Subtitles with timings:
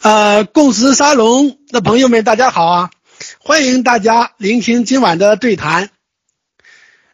[0.00, 2.90] 呃，共识沙龙的朋友们，大家好啊！
[3.40, 5.90] 欢迎大家聆听今晚的对谈。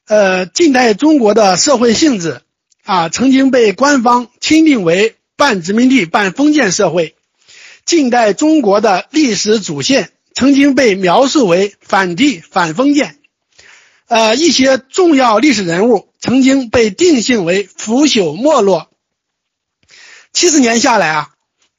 [0.06, 2.42] 呃，近代中国的社会性质
[2.84, 7.14] 啊，曾经被官方钦定为半殖民地半封建社会；
[7.86, 13.16] 近代中国的历史主线曾经被描述为反帝反封建。
[14.08, 18.90] 呃，一些重要历史人物曾经被定性为腐朽没落。
[20.34, 21.30] 七十年下来啊。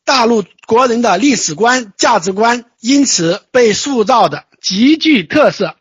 [0.05, 5.75] 大陆国人的历史观、价值观因此被塑造的极具特色。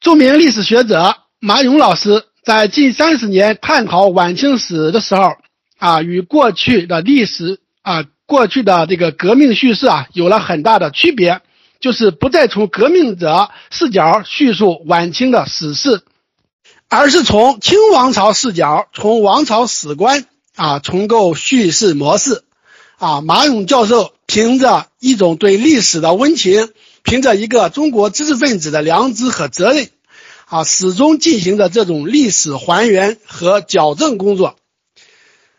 [0.00, 5.32] 著名历史学者马勇老师在近三十年探讨晚清史的时候，
[5.78, 11.40] 啊，与过去的历史啊，过去的这个革命叙事啊，有了很大的区别，
[11.80, 16.02] 就是不再从革命者视角叙述晚清的史事，
[16.90, 22.44] 而是从清王朝视角，从王朝史观啊，重构叙事模式。
[23.00, 26.68] 啊，马勇教授凭着一种对历史的温情，
[27.02, 29.88] 凭着一个中国知识分子的良知和责任，
[30.44, 34.56] 啊，始终进行着这种历史还原和矫正工作。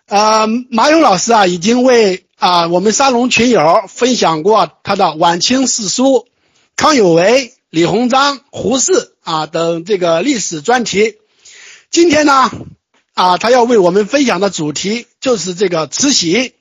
[0.05, 6.27] 呃，马勇老师啊，已经为啊我们沙龙群友分享过他的晚清四书，
[6.75, 11.15] 康有为、李鸿章、胡适啊等这个历史专题。
[11.89, 12.51] 今天呢，
[13.15, 16.53] 啊，他要为我们分享的主题就是这个慈禧。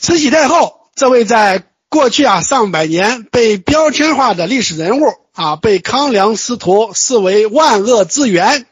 [0.00, 8.66] 慈禧太后这位在过去啊上百年被标签化的历史人物啊，被康梁师徒视为万恶之源，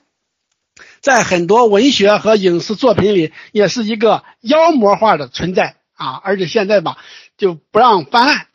[1.03, 6.19] 在很多文学和影视作品里也是一个妖魔化的存在啊。
[6.25, 6.97] 而且现在吧，
[7.37, 8.47] 就不让翻案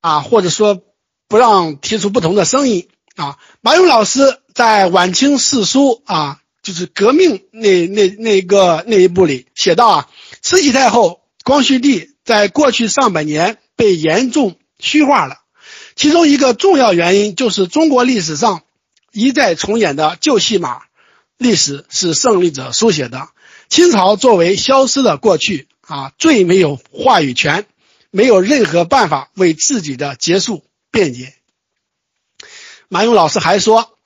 [0.00, 0.80] 啊，或者说
[1.28, 3.36] 不让提出不同的声音啊。
[3.60, 10.08] 马勇老师在《晚清四书》啊，就是革命那那那个那一部里写到啊，
[10.40, 11.21] 慈禧太后。
[11.44, 15.38] 光绪帝在过去上百年被严重虚化了，
[15.96, 18.62] 其中一个重要原因就是中国历史上
[19.12, 20.82] 一再重演的旧戏码，
[21.36, 23.28] 历史是胜利者书写的。
[23.68, 27.66] 清朝作为消失的过去啊，最没有话语权，
[28.10, 31.34] 没有任何办法为自己的结束辩解。
[32.88, 33.96] 马勇老师还说，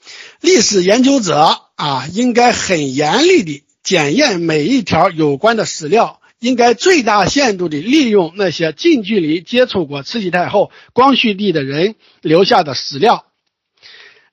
[0.40, 6.20] 历史研究者啊，应该很严厉地检验每一条有关的史料。
[6.46, 13.24] 应该最大限度地利用那些近距离接触过慈禧太后、光绪帝的人留下的史料。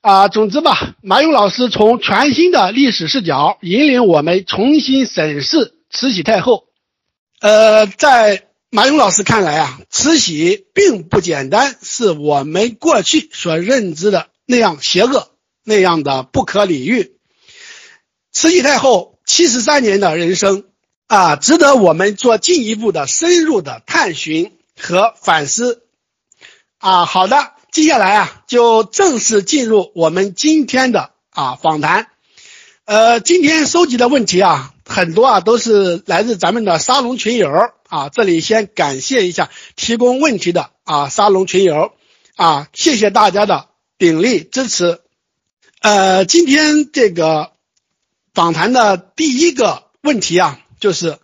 [0.00, 6.66] 啊，总之吧，马勇老师从全新的历史视角引领我们重新审视慈禧太后。
[7.40, 15.32] 呃，在马勇老师看来啊，慈禧并不简单，是我们过去所认知的那样邪恶、
[15.64, 17.16] 那样的不可理喻。
[18.30, 20.66] 慈禧太后七十三年的人生。
[21.06, 25.82] 啊，值得我们做进一步的深入的探寻和反思。
[26.78, 32.08] 啊，好的，接下来啊，就正式进入我们今天的啊访谈。
[32.86, 37.50] 呃，今天收集的问题啊，很多啊都是来自咱们的沙龙群友
[37.88, 38.08] 啊。
[38.08, 41.92] 这里先感谢一下提供问题的啊沙龙群友
[42.36, 45.00] 啊，谢谢大家的鼎力支持。
[45.80, 47.52] 呃，今天这个
[48.34, 50.60] 访谈的第一个问题啊。
[50.84, 51.18] 就是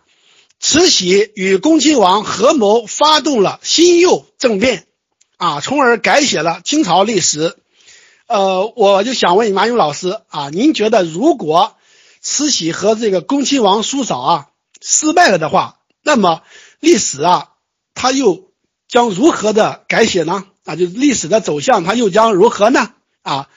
[0.59, 4.87] 慈禧与恭亲王合谋发动了辛酉政变，
[5.37, 7.55] 啊，从而改写了清朝历史。
[8.25, 11.75] 呃，我就想问马勇老师啊，您觉得如果
[12.21, 14.47] 慈禧和这个恭亲王叔嫂啊
[14.81, 16.41] 失败了的话，那么
[16.79, 17.49] 历史啊，
[17.93, 18.49] 它又
[18.87, 20.45] 将如何的改写呢？
[20.65, 22.93] 啊，就历史的走向，它又将如何呢？
[23.21, 23.47] 啊，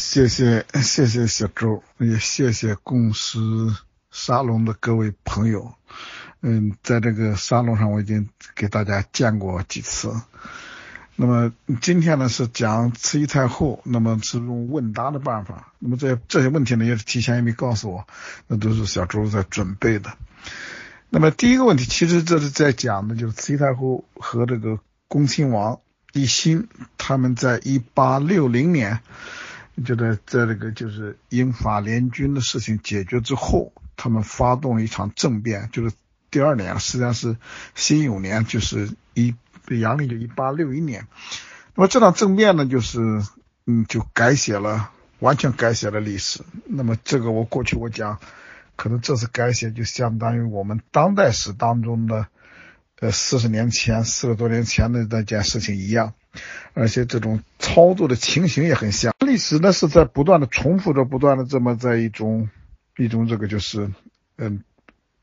[0.00, 3.76] 谢谢谢谢小周，也谢谢公司。
[4.16, 5.74] 沙龙的各位朋友，
[6.40, 10.10] 嗯，在这个沙龙上我已经给大家见过几次。
[11.16, 15.70] 那么今天呢是讲慈禧太后，那么是用问答的办法。
[15.78, 18.06] 那么这这些问题呢也是提前也没告诉我，
[18.46, 20.16] 那都是小周在准备的。
[21.10, 25.80] 那么第一个问题，其实这是在讲的就是慈禧太后和这个恭亲王
[26.14, 29.00] 奕欣，他们在一八六零年，
[29.84, 33.74] 就在在这个就是英法联军的事情解决之后。
[33.96, 35.94] 他们发动了一场政变，就是
[36.30, 37.36] 第二年，实际上是
[37.74, 39.34] 辛酉年，就是一
[39.70, 41.06] 阳历就一八六一年。
[41.74, 43.00] 那么这场政变呢，就是
[43.66, 46.42] 嗯，就改写了，完全改写了历史。
[46.66, 48.18] 那么这个我过去我讲，
[48.76, 52.26] 可能这次改写就相当于我们当代史当中的
[53.00, 56.12] 呃四十年前、四十多年前的那件事情一样，
[56.74, 59.14] 而且这种操作的情形也很像。
[59.20, 62.50] 历史呢是在不断的重复着，不断的这么在一种。
[62.96, 63.90] 一种这个就是，
[64.38, 64.62] 嗯，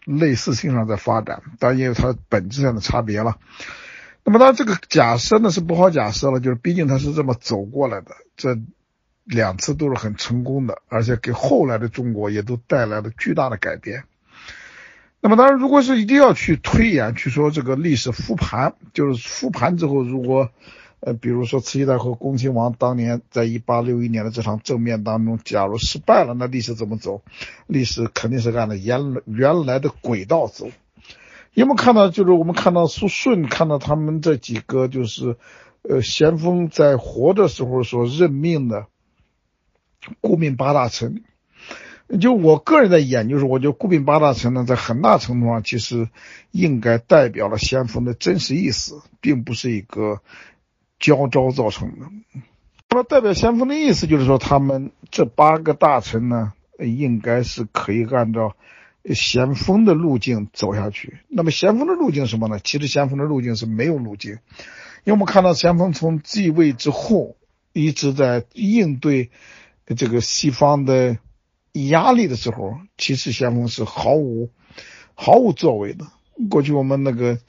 [0.05, 3.37] 类似性上在发展，当然也有它本质上的差别了。
[4.23, 8.57] 那么当然这个假设呢是不好假设了，就是毕竟它是这么走过来的，这
[9.25, 14.03] 两次都是很成功的，而且给后来的中国也都带来了巨大的改变。
[15.19, 20.51] 那么当然，如果是一定要去推演，去说这个历史复盘，就是复盘之后，如果
[21.05, 27.21] 呃，比如说慈禧太后、恭亲王当年在一八六一年的这场政变当中，假如失败了，那历史怎么走？
[27.67, 30.69] 历史肯定是按照原原来的轨道走。
[31.53, 32.07] 有没有看到？
[32.07, 35.35] 就是我们看到苏顺，看到他们这几个，就是
[35.81, 38.87] 呃，咸丰在活的时候所任命的
[40.21, 41.21] 顾命八大臣。
[42.21, 46.07] 就我个人的研究是，我觉得顾命八大臣呢，在很大程度上其实
[46.51, 50.21] 应该代表了咸丰的真实意思，并不是一个
[51.03, 52.05] 教招造成的。
[52.89, 58.55] 那么代表咸丰的意思就是说，他们这八个大臣呢，应该是可以按照
[59.13, 61.19] 咸丰的路径走下去。
[61.27, 62.59] 那么咸丰的路径什么呢？
[62.63, 64.31] 其实咸丰的路径是没有路径，
[65.03, 67.35] 因为我们看到咸丰从继位之后，
[67.73, 69.31] 一直在应对
[69.97, 71.17] 这个西方的。
[71.89, 74.51] 压力的时候，其实咸丰是毫无
[75.15, 76.05] 毫无作为的。
[76.47, 77.39] 过去我们那个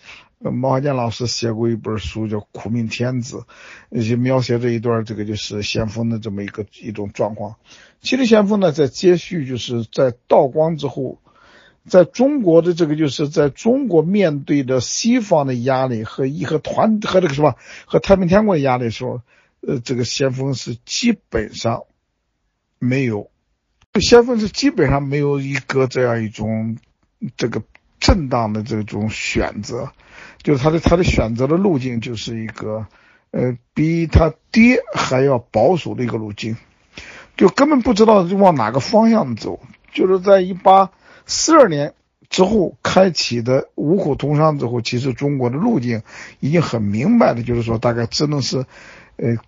[0.51, 3.45] 毛华健老师写过一本书，叫《苦命天子》，
[4.09, 7.57] 就描写这一段这个就是咸丰的这么一个一种状况。
[8.01, 11.19] 其实咸丰呢，在接续就是在道光之后，
[11.87, 17.55] 在中国的这个就是在中国面对着西方的压力和义和团和这个什么
[17.87, 19.23] 和太平天国的压力的时候，
[19.61, 21.85] 呃，这个咸丰是基本上
[22.79, 23.31] 没有。
[24.01, 26.77] 先锋是基本上没有一个这样一种
[27.37, 27.63] 这个
[28.05, 29.91] 正当的这种选择，
[30.43, 32.87] 就是他的他的选择的路径就是一个
[33.31, 36.55] 呃比他爹还要保守的一个路径，
[37.35, 39.59] 就根本不知道就往哪个方向走。
[39.91, 40.91] 就是在一八
[41.25, 41.95] 四二年
[42.29, 46.03] 之后开启的五虎通商之后，其实中国的路径
[46.41, 48.67] 已经很明白的，就是说大概只能是
[49.17, 49.39] 呃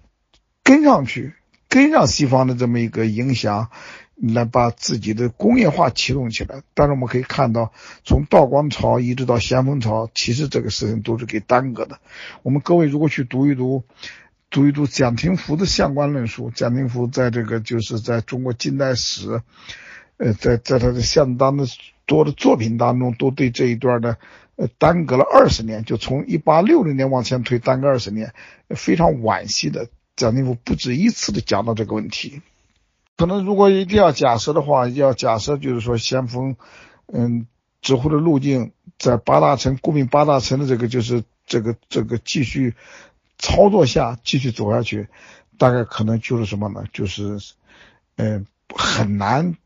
[0.63, 1.35] 跟上去，
[1.69, 3.69] 跟上西方的这么一个影响。
[4.17, 7.73] 来把自己的工业化启动起来，但是我们可以看到，
[8.03, 12.01] 从道光朝一直到咸丰朝，其实这个事情都是给耽搁的。
[12.43, 13.85] 我们各位如果去读一读，
[14.49, 19.43] 读一读蒋廷福的相关论述，蒋廷福在这个就是在中国近代史，
[20.17, 21.67] 呃，在在他的相当的
[22.07, 24.17] 多的作品当中，都对这一段的
[24.57, 28.33] 呃耽搁了二十年，就从一八六零年往前推耽搁二十年，
[28.71, 29.89] 非常惋惜的。
[30.17, 32.41] 蒋廷福不止一次的讲到这个问题。
[33.17, 36.57] 可能如果一定要假设的话，要假设就是说先锋，
[37.07, 37.47] 嗯，
[37.81, 42.75] 指挥的路径在八大臣顾命八大臣的这个就是这个这个继续
[43.39, 45.09] 操作下继续走下去，
[45.57, 46.85] 大概可能就是什么呢？
[46.93, 47.39] 就是，
[48.17, 49.57] 嗯，很难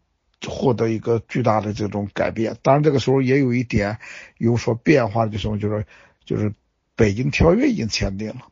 [0.46, 2.56] 获得一个巨大的这种改变。
[2.62, 3.98] 当然这个时候也有一点
[4.38, 5.86] 有所变化的，就是什么就是
[6.24, 6.54] 就是
[6.94, 8.46] 北京条约已经签订了。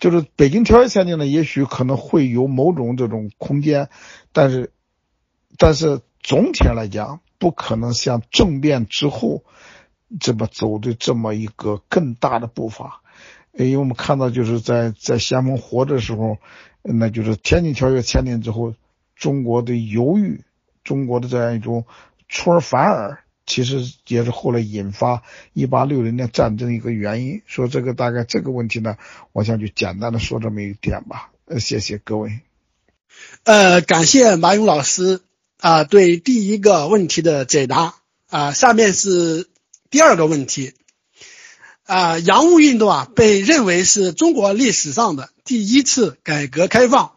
[0.00, 3.88] 就是北京条约签订呢，也许可能会有某种这种空间，
[4.32, 4.72] 但是，
[5.56, 9.44] 但是总体上来讲，不可能像政变之后
[10.20, 13.02] 这么走的这么一个更大的步伐。
[13.52, 16.38] 因为我们看到，就是在在咸丰活的时候，
[16.82, 18.74] 那就是天津条约签订之后，
[19.14, 20.42] 中国的犹豫，
[20.82, 21.84] 中国的这样一种
[22.28, 23.23] 出尔反尔。
[23.46, 27.42] 其实也是后来引发一八六零年战争一个原因。
[27.46, 28.96] 说这个大概这个问题呢，
[29.32, 31.30] 我想就简单的说这么一点吧。
[31.44, 32.40] 呃，谢谢各位。
[33.42, 35.20] 呃，感谢马勇老师
[35.60, 37.96] 啊对第一个问题的解答
[38.28, 38.52] 啊。
[38.52, 39.48] 下面是
[39.90, 40.72] 第二个问题
[41.84, 47.12] 啊，洋务运动啊被认为是中国历史上的第一次改革开放。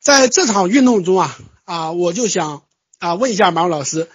[0.00, 2.64] 在这场运动中啊啊，我就想
[2.98, 4.08] 啊问一下马勇老师。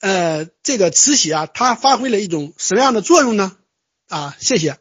[0.00, 3.56] 呃，这个慈禧啊，它发挥了一种什么样的作用呢？
[4.08, 4.78] 啊，谢谢。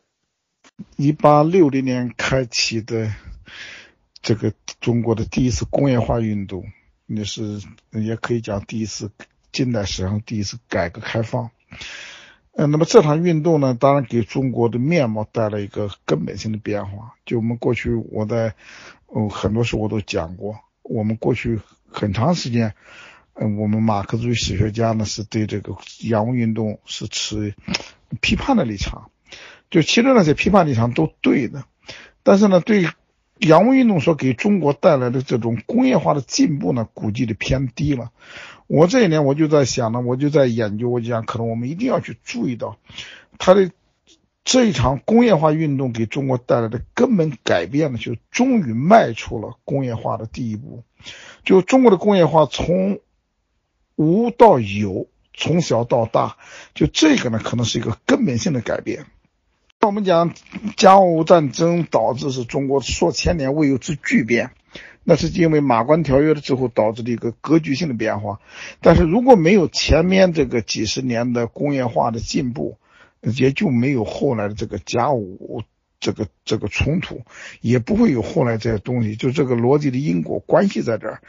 [0.95, 3.13] 一八六零年开启的
[4.21, 6.63] 这个中国的第一次工业化运动，
[7.05, 7.61] 那是
[7.91, 9.11] 也可以讲第一次
[9.51, 11.51] 近代史上第一次改革开放。
[12.53, 17.15] 嗯，那么这场运动呢，当然给中国的面貌带来一个根本性的变化。
[17.25, 18.55] 就我们过去我在
[19.13, 21.59] 嗯很多时候我都讲过，我们过去
[21.91, 22.73] 很长时间。
[23.41, 27.55] 嗯，我们马克思主义史学家呢是对这个洋务运动是持
[28.19, 29.11] 批判的立场，
[29.69, 31.63] 就其实那些批判立场都对的，
[32.21, 32.89] 但是呢，对
[33.37, 38.11] 洋务运动所给中国带来的这种工业化的进步呢，估计的偏低了。
[38.67, 42.77] 我这一年我就在想呢，我就在研究，我讲可能我们一定要去注意到，
[43.37, 43.71] 它的
[44.43, 50.83] 这一场工业化运动给中国带来的根本改变呢，就终于迈出了工业化的第一步，
[51.45, 52.99] 就中国的工业化从
[53.99, 56.37] 无到有，从小到大，
[56.73, 59.05] 就这个呢，可能是一个根本性的改变。
[59.81, 60.33] 我们讲
[60.77, 64.51] 甲午战争导致是中国数千年未有之巨变，
[65.03, 68.39] 那是因为马关条约的之后导致的一个格局性的变化。
[68.79, 72.77] 但是如果没有前面这个几十年的工业化的进步，
[73.21, 75.63] 也就没有后来的这个甲午
[75.99, 77.23] 这个这个冲突，
[77.59, 79.17] 也不会有后来这些东西。
[79.17, 81.21] 就这个逻辑的因果关系在这儿。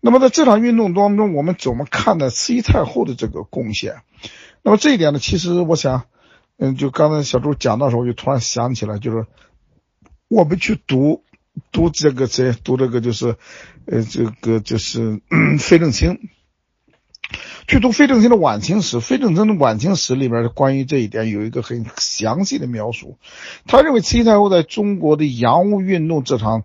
[0.00, 4.02] 那么在这场运动当中，我们怎么看待慈禧太后的这个贡献？
[4.62, 6.04] 那么这一点呢，其实我想。
[6.60, 9.26] 嗯，就刚才小周讲的时候，我就突然想起来，就是
[10.26, 11.22] 我们去读
[11.70, 13.36] 读这个谁读这个就是，
[13.86, 15.22] 呃，这个就是
[15.60, 16.18] 费正清，
[17.68, 18.98] 去读费正清的晚清史。
[18.98, 23.18] 费正清的晚清史里边关于这一点有一个很详细的描述。
[23.68, 26.64] 他认为慈禧太后在中国的洋务运动这场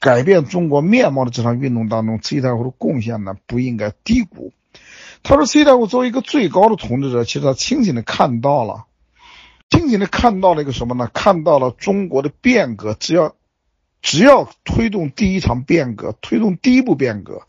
[0.00, 4.52] 改变中国面貌的这场运动当中，慈禧太后的贡献呢不应该低估。
[5.22, 8.86] 他说，慈禧太后作为一个最高的统治者，其实他清醒的看到了。
[9.68, 11.08] 清醒的看到了一个什么呢？
[11.14, 13.36] 看到了中国的变革，只要
[14.02, 17.42] 只要推动第一场变革，推动第一步变革，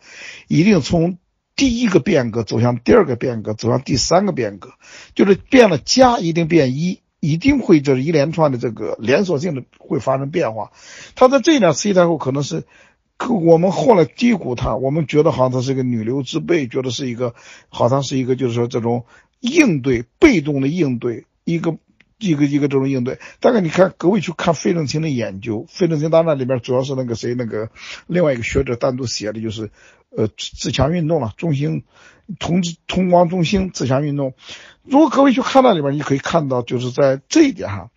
[0.47, 1.17] 一定从
[1.55, 4.73] 第一个变革走向第二个变革，走向第三个变革，
[5.15, 10.73] 就是变了加一定变一，一定会这一连串的这个连锁性的会发生变化。
[11.15, 12.65] 他在这一点，慈禧太后可能是，
[13.15, 17.33] 可我们后来低估他，我们觉得好像他是一个女流之辈，觉得是一个
[17.69, 19.05] 好像是一个就是说这种
[19.39, 21.77] 应对被动的应对一个。
[22.23, 27.71] 一个一个这种应对，大概你看各位去看费正清的研究，费正清当然里面主要是那个谁那个
[28.05, 29.71] 另外一个学者单独写的就是，
[30.15, 31.83] 呃自强运动了，中兴
[32.37, 34.35] 同同光中兴自强运动。
[34.83, 37.89] 如果各位去看那里边，你可以看到就是在这一点上，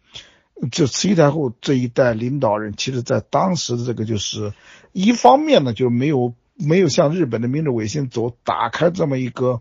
[0.70, 4.52] 就慈禧太后这一代领导人，其实在当时的这个就是
[4.92, 9.60] 一方面呢就没有没有像日本的明治维新走打开这么一个。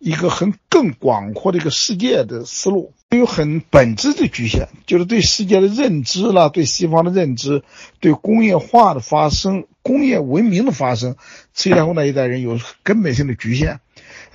[0.00, 7.64] 一个很更广阔的一个世界的思路，有很本质的局限，就是对世界的认知啦，对西方的认知，
[7.98, 11.16] 对工业化的发生、工业文明的发生，
[11.52, 13.80] 慈禧太后那一代人有根本性的局限。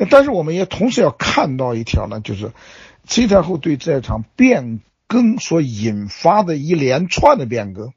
[0.10, 2.52] 但是我们也同时要看到一条呢，就是
[3.06, 7.94] 慈禧太后对这场变更所引发的一连串的变革，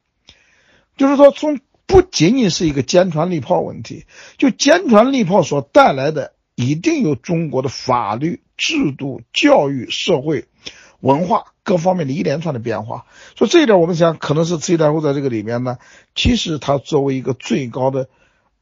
[0.96, 4.06] 就是说，从不仅仅是一个坚船利炮问题，
[4.38, 6.32] 就坚船利炮所带来的。
[6.58, 10.46] 一定有中国的法律制度、教育、社会、
[11.00, 13.04] 文化各方面的一连串的变化。
[13.36, 15.76] 所以这一点，我们想可能是慈禧太后在这个里面呢，
[16.14, 18.08] 其实她作为一个最高的，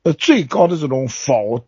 [0.02, 1.64] 呃，最高的这种否，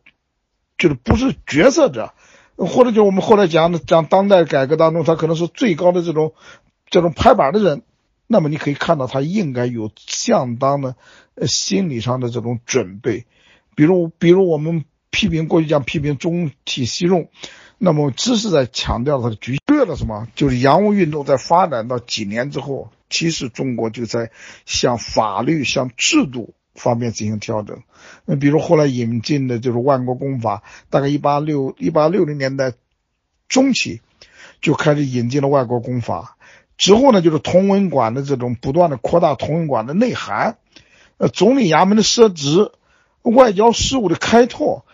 [0.79, 2.13] 就是不是决策者，
[2.57, 6.33] 或者就我们后来讲的讲当代改革当中，他可能是最高的这种
[6.89, 7.83] 这种拍板的人。
[8.27, 10.97] 那么你可以看到，他应该有相当的
[11.35, 13.27] 呃心理上的这种准备，
[13.75, 14.85] 比如比如我们。
[15.09, 17.31] 批评过去讲批评中体西用，
[17.79, 20.29] 那么只是在强调它的局限了什么？
[20.35, 24.31] 就是洋务运动在发展到几年之后，其实中国就在
[24.67, 27.83] 向法律、向制度方面进行调整。
[28.25, 32.73] 那比如后来引进的就是万国公法，大概一八六一八六零年代
[33.49, 34.01] 中期
[34.61, 36.37] 就开始引进了外国公法，
[36.77, 40.59] 之后呢就是同文馆的这种不断的扩大同文馆的内涵，
[41.19, 42.71] 呃，总理衙门的设置，
[43.23, 44.85] 外交事务的开拓。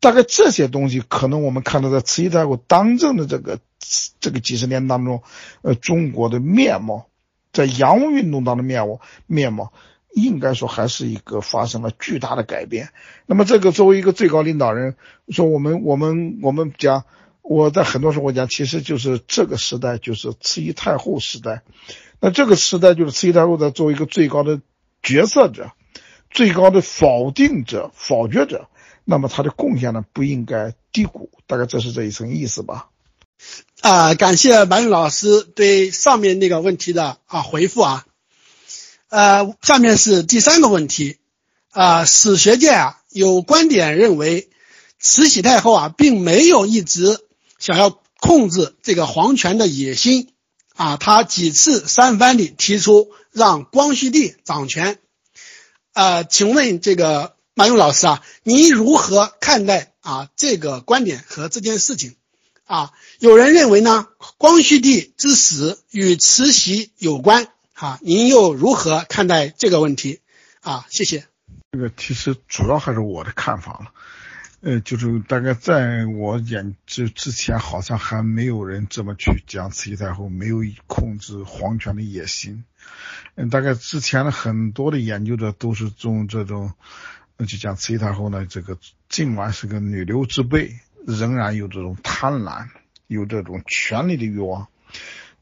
[0.00, 3.60] 大概这些东西，可能我们看到在慈禧太后当政的这个
[4.18, 5.22] 这个几十年当中，
[5.62, 7.06] 呃，中国的面貌，
[7.52, 9.72] 在洋务运动当中面貌面貌，
[10.14, 12.90] 应该说还是一个发生了巨大的改变。
[13.26, 14.96] 那么，这个作为一个最高领导人，
[15.28, 17.04] 说我们我们我们讲，
[17.40, 21.62] 我在很多时候讲，其实就是这个时代就是慈禧太后时代。
[22.20, 24.60] 那这个时代就是慈禧太后在作为一个最高的
[25.02, 25.72] 决策者，
[26.30, 28.68] 最高的否定者、否决者。
[29.04, 32.90] 那么他的贡献呢，不应该低估，大概这是这一层意思吧。
[33.80, 38.04] 啊，感谢马勇老师对上面那个问题的啊回复啊。
[39.12, 41.18] 呃，下面是第三个问题
[41.70, 44.48] 啊，史学界啊有观点认为，
[44.98, 47.20] 慈禧太后啊并没有一直
[47.58, 50.32] 想要控制这个皇权的野心
[50.76, 54.98] 啊，她几次三番地提出让光绪帝掌权。
[55.92, 57.36] 呃，请问这个。
[57.54, 62.16] 马勇老师啊，你如何看待啊这个观点和这件事情？
[62.64, 67.48] 啊，有人认为呢，光绪帝之死与慈禧有关，
[67.82, 70.20] 啊，您又如何看待这个问题？
[70.60, 71.24] 啊，谢谢。
[71.72, 73.92] 这个其实主要还是我的看法了，
[74.60, 82.62] 呃，就是大概在我演之之前，好像还没有人这么去讲慈禧太后没有控制皇权的野心，
[83.34, 86.74] 嗯，大概之前的很多的研究者都是从这种。
[87.38, 92.68] 就讲慈禧太后呢，这个尽管是个女流之辈，仍然有这种贪婪，
[93.08, 94.68] 有这种权力的欲望。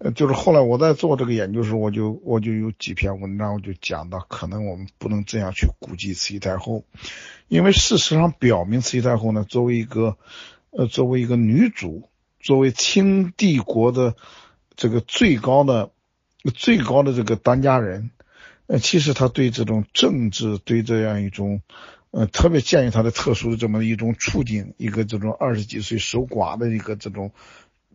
[0.03, 6.87] 呃，就是后来我在做这个研究时，我就我就有几篇文章，我就讲到，可能我们不能这样去估计慈禧太后，
[7.49, 10.17] 因为事实上表明，慈禧太后呢，作为一个
[10.71, 12.09] 呃，作为一个女主，
[12.41, 14.15] 作为清帝国的
[14.75, 15.91] 这个最高的
[16.55, 18.11] 最高的这个当家人，
[18.69, 21.61] 呃，其实她对这种政治，对这样一种
[22.11, 27.33] 呃，特别鉴于她的特殊的这么一种处境，一个这种二十几岁守寡的一个这种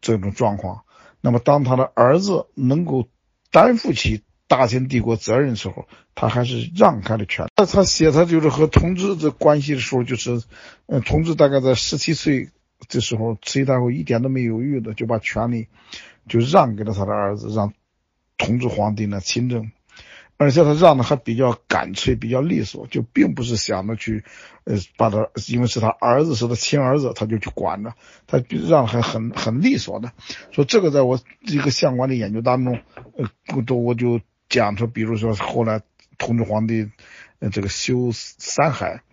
[0.02, 0.84] 这种状况。
[1.26, 3.08] 那么，当他的儿子能够
[3.50, 7.48] 担负起大清帝国责任的时候，他还是让开了权。
[7.58, 10.44] 那他写他就是和同治的关系的时候，就是，
[10.86, 12.50] 嗯，同治大概在十七岁
[12.90, 15.68] 的时候，慈禧太后一点都没犹豫的就把权力
[16.30, 17.74] 就让给了他的儿子，让
[18.38, 19.72] 同治皇帝呢亲政。
[20.38, 24.24] 而且他让的还比较干脆，比较利索，就并不是想着去，
[24.66, 27.94] 呃，把他，因为是他儿子，是他亲儿子，他就去管着，
[28.28, 30.12] 他让还很很利索的。
[30.52, 32.80] 说这个在我一个相关的研究当中，
[33.18, 35.82] 呃，都我就讲出，比如说后来
[36.18, 36.90] 同治皇帝，
[37.40, 39.04] 呃，这个修山海，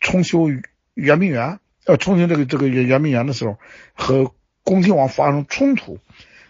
[0.00, 0.48] 重修
[0.92, 3.56] 圆明园，呃，重修这个这个圆明园的时候，
[3.94, 5.98] 和恭亲王发生冲突。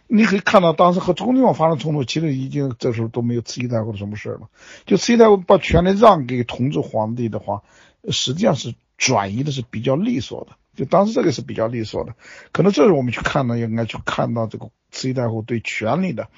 [0.08, 4.48] 你可以看到，当时和中王发生冲突，其实已经这时候都没有慈禧太后的什么事了。
[4.84, 7.62] 就慈禧太后把权力让给同治皇帝的话，
[8.10, 10.56] 实际上是转移的是比较利索的。
[10.76, 12.14] 就当时这个是比较利索的。
[12.52, 16.28] 可能这是我们去看呢，应该去看到这个慈禧太后对权力的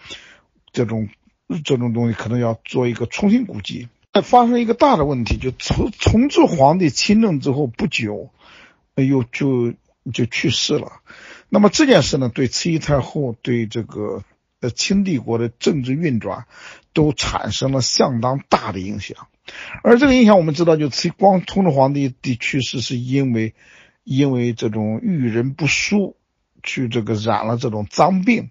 [0.72, 1.08] 这种
[1.64, 3.88] 这种东西，可能要做一个重新估计。
[4.22, 8.30] 发生一个大的问题，就从同治皇帝亲政之后不久，
[8.96, 9.74] 又就
[10.12, 10.90] 就去世了。
[11.48, 14.22] 那么这件事呢，对慈禧太后对这个
[14.60, 16.46] 呃清帝国的政治运转，
[16.92, 19.28] 都产生了相当大的影响。
[19.82, 23.54] 而这个影响，我们知道，就慈光同治皇帝的去世，是因为
[24.04, 26.16] 因为这种遇人不淑，
[26.62, 28.50] 去这个染了这种脏病。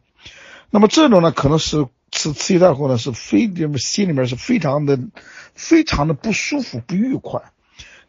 [0.72, 5.00] 那么这种呢，可能是慈慈禧太后呢是非心里面是非常的
[5.54, 7.41] 非常的不舒服、不愉快。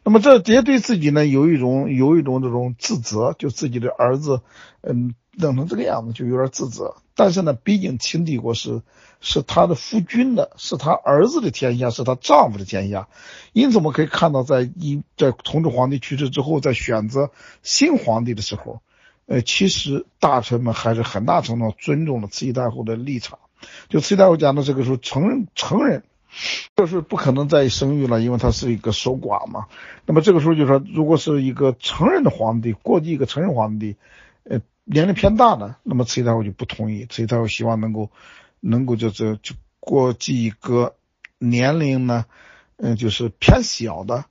[0.03, 4.41] 那么这也对自己呢有一种有一种这种自责，就自己的儿子，
[4.81, 6.95] 嗯，弄成这个样子就有点自责。
[7.15, 8.81] 但是呢，毕竟清帝国是
[9.19, 13.09] 是他的夫君的，是他儿子的天下，是他丈夫的天下。
[13.51, 17.29] 因此我们可以看到，在一在同治皇帝去世之后，在选择
[17.61, 18.81] 新皇帝的时候，
[19.25, 23.37] 呃，其实大臣们还是很大程度尊重了慈禧太后的立场。
[23.89, 26.03] 就慈禧太后讲的这个时候，承认承认。
[26.75, 29.65] 就是不可能再生育了，因为他是一个守寡嘛。
[30.05, 33.97] 那么这个时候就说，如果是一个成人的皇帝，过继一个成人皇帝，
[34.43, 37.05] 呃，年龄偏大的，那么慈禧太后就不同意。
[37.09, 38.09] 慈禧太后希望能够，
[38.61, 40.95] 能够就是就过继一个
[41.37, 42.25] 年龄呢，
[42.77, 44.25] 嗯，就是偏小的。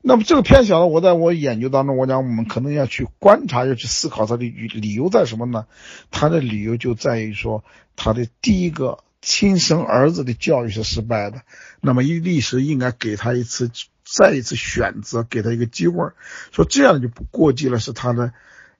[0.00, 5.66] 那么这个偏小的，我在我研究当中，我讲我们可能要去观察，要去思考它的理理由在什么呢？
[6.10, 7.62] 它的理由就在于说，
[7.94, 8.98] 他的第一个。
[9.22, 11.42] 亲生儿子的教育是失败的，
[11.80, 13.70] 那么一历史应该给他一次
[14.04, 16.10] 再一次选择，给他一个机会，
[16.50, 18.32] 说这样就不过继了，是他的，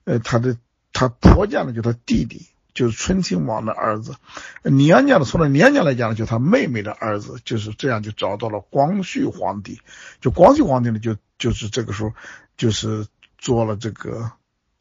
[0.03, 0.57] 呃，他的
[0.91, 4.15] 他婆家呢，就他弟弟，就是醇亲王的儿子，
[4.63, 9.79] 娘家的从他娘家来讲呢，就他妹妹的儿子，就是这样就找到了光绪皇帝，
[10.19, 12.13] 就光绪皇帝呢，就就是这个时候
[12.57, 14.33] 就是做了这个，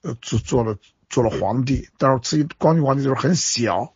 [0.03, 0.77] 呃，做做了
[1.09, 3.92] 做了皇帝，但是慈禧光绪皇帝就是很小。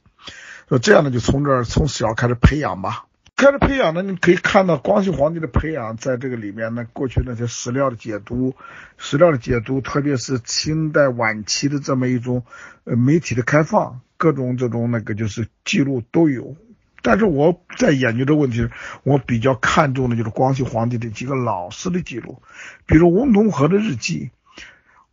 [0.69, 3.05] 说这样呢，就从这儿从小开始培养吧。
[3.37, 8.55] 开始培养呢，你可以看到光绪皇帝的培养，在这个里面呢，过去那些史料的解读，
[8.97, 12.43] 史料的解读，特别是清代晚期的这么一种
[12.85, 16.57] 呃媒体的开放，各种这种那个就是记录都有。
[17.03, 18.69] 但是我在研究这问题，
[19.05, 22.43] 我比较看重的就是光绪皇帝的几个老师的记录，
[22.87, 24.31] 比如翁同龢的日记。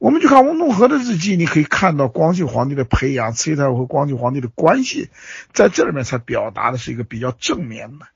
[0.04, 5.08] 我们去看翁同龢的日记，你可以看到光绪皇帝的培养，慈禧太后和光绪皇帝的关系，
[5.54, 8.08] 在这里面才表达的是一个比较正面的。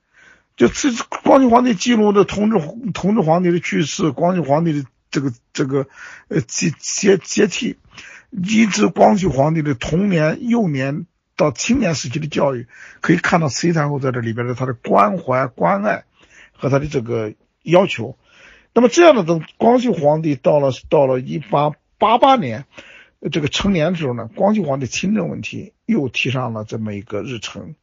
[0.54, 0.90] 就这
[1.22, 2.58] 光绪皇帝记录的同治
[2.92, 5.86] 同治皇帝的去世，光绪皇帝的这个这个
[6.28, 7.78] 呃接接接替，
[8.32, 12.66] 一直光绪皇帝的童年、幼年到青年时期的教育，
[13.00, 16.04] 可以看到慈禧太后在这里边的她的关怀、关爱
[16.52, 18.18] 和她的这个要求。
[18.78, 22.64] 那么这样的等光绪皇帝到了到了一八八八年，
[23.32, 27.74] 这个成年的时候呢，光绪皇帝亲政问题又提上了这么一个日程。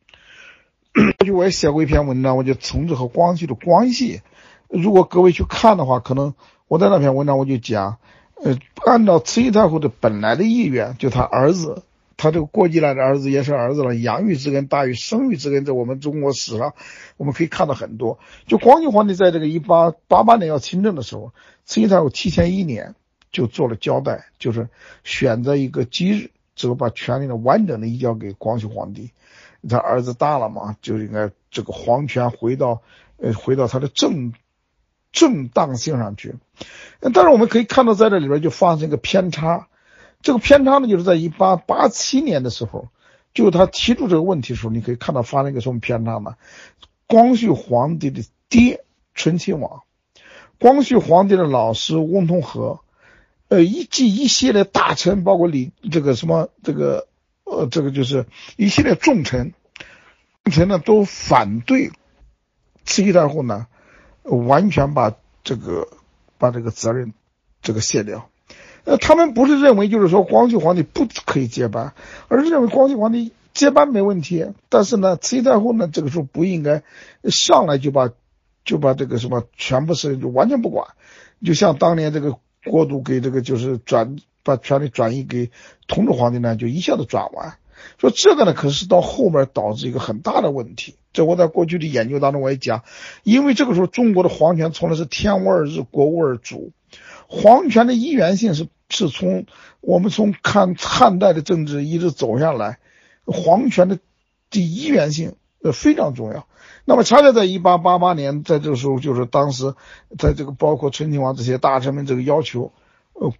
[1.19, 4.21] 过去我也写过一篇文章，我就从这和光绪的关系。
[4.69, 6.33] 如果各位去看的话，可能
[6.69, 7.97] 我在那篇文章我就讲，
[8.41, 11.83] 呃，按照慈禧太后的本来的意愿，就他儿子。
[12.17, 16.73] 他这个过继来的儿子也是儿子了，养育之恩大于生育之恩，在我们中国史上，
[17.17, 18.19] 我们可以看到很多。
[18.47, 21.33] 就光绪皇帝在这个一八八八年要亲政的时候，
[21.65, 22.95] 慈禧太后提前一年
[23.31, 24.69] 就做了交代，就是
[25.03, 29.11] 选择一个吉日，之后把权力呢完整的移交给光绪皇帝。
[29.67, 32.81] 他儿子大了嘛，就应该这个皇权回到
[33.17, 34.33] 呃回到他的正
[35.11, 36.35] 正当性上去。
[37.13, 39.67] 但是我们可以看到，在这里边就发生一个偏差。
[40.25, 42.87] 这个偏差呢，就是在一八八七年的时候，
[43.35, 46.33] 就他提出这个问题的时候，你可以看到发生一个什么偏差呢？
[47.05, 48.83] 光绪皇帝的爹
[49.13, 49.83] 醇亲王，
[50.59, 52.79] 光绪皇帝的老师翁同龢，
[53.49, 57.07] 呃，以及一系列大臣，包括李这个什么这个
[57.43, 58.25] 呃这个就是
[58.57, 59.53] 一系列重臣，
[60.45, 61.91] 臣呢都反对
[62.83, 63.67] 慈禧太后呢，
[64.23, 65.87] 完全把这个
[66.39, 67.13] 把这个责任
[67.61, 68.27] 这个卸掉。
[68.85, 71.93] 呃，他们不是认为就是说光绪皇帝不可以接班，
[72.27, 74.45] 而是认为光绪皇帝接班没问题。
[74.69, 76.83] 但是呢，慈禧太后呢，这个时候不应该
[77.23, 78.11] 上来就把
[78.63, 80.89] 就把这个什么全部事就完全不管，
[81.43, 85.49] 就像当年这个过渡给这个就是转把权力转移给
[85.87, 87.57] 同治皇帝呢，就一下子转完。
[87.97, 90.95] 说这个呢，可是到后面导致一个很大的问题。
[91.11, 92.83] 这我在过去的研究当中我也讲，
[93.23, 96.71] 因为这个时候中国的皇权从来是天无二日，国无二主，
[97.27, 98.67] 皇权的一元性是。
[98.89, 99.45] 是从
[99.81, 102.79] 我们从看汉代的政治一直走下来，
[103.25, 103.97] 皇权的
[104.49, 106.47] 第一元性呃非常重要。
[106.85, 109.73] 那么恰恰在一八八八年，在这个时候，就是当时
[110.19, 112.73] 在这个包括醇亲王这些大臣们这个要求，
[113.13, 113.31] 呃，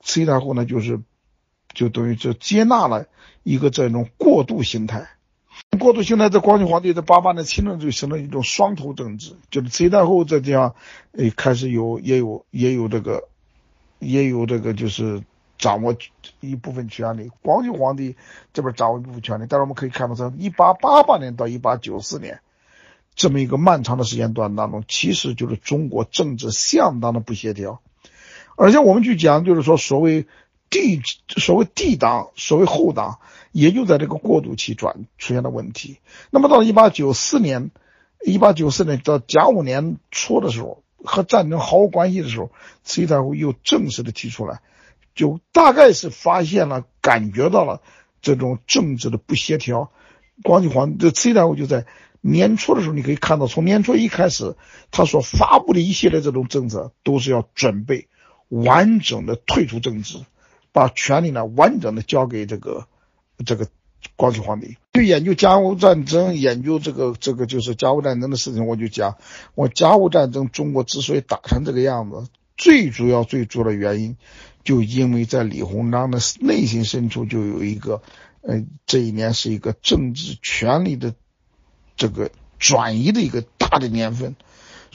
[0.00, 1.00] 慈禧太后呢就是
[1.74, 3.06] 就等于就接纳了
[3.42, 5.08] 一个这种过渡心态。
[5.80, 10.76] 过渡心态在光绪皇帝在八八年亲政就形成一种双头政治，就是慈禧太后这地方
[11.12, 13.28] 诶开始有也有也有这个。
[13.98, 15.22] 也有这个，就是
[15.58, 15.96] 掌握
[16.40, 17.30] 一部分权利。
[17.42, 18.16] 光绪皇帝
[18.52, 22.40] 这边掌握一部分权利，但是我们可以看到，从一八八八年到一八九四年
[23.14, 27.80] 这么一个漫长的时间段当中，其实就是中国政治相当的不协调。
[28.56, 30.26] 而且我们去讲，就是说所谓
[30.68, 33.18] 帝，所谓帝党，所谓后党，
[33.52, 35.98] 也就在这个过渡期转出现了问题。
[36.30, 37.70] 那么到一八九四年，
[38.24, 40.82] 一八九四年到甲午年初的时候。
[41.06, 42.50] 和战争毫无关系的时候，
[42.84, 44.60] 慈禧太后又正式的提出来，
[45.14, 47.80] 就大概是发现了、感觉到了
[48.20, 49.90] 这种政治的不协调。
[50.42, 51.86] 光绪皇这慈禧太后就在
[52.20, 54.56] 年初的时候，你可以看到，从年初一开始，
[54.90, 58.08] 他所发布的一系列这种政策，都是要准备
[58.48, 60.18] 完整的退出政治，
[60.72, 62.86] 把权力呢完整的交给这个
[63.46, 63.66] 这个。
[64.14, 69.16] 光绪皇帝去研究甲午战争，研究这个这个就是甲午战争的事情，我就讲，
[69.54, 74.16] 我甲午战争中国之所以打成这个样子，最主要最主要的原因，
[74.64, 78.02] 就因为在李鸿章的内心深处就有一个，
[78.42, 81.14] 呃，这一年是一个政治权力的
[81.96, 84.34] 这个转移的一个大的年份。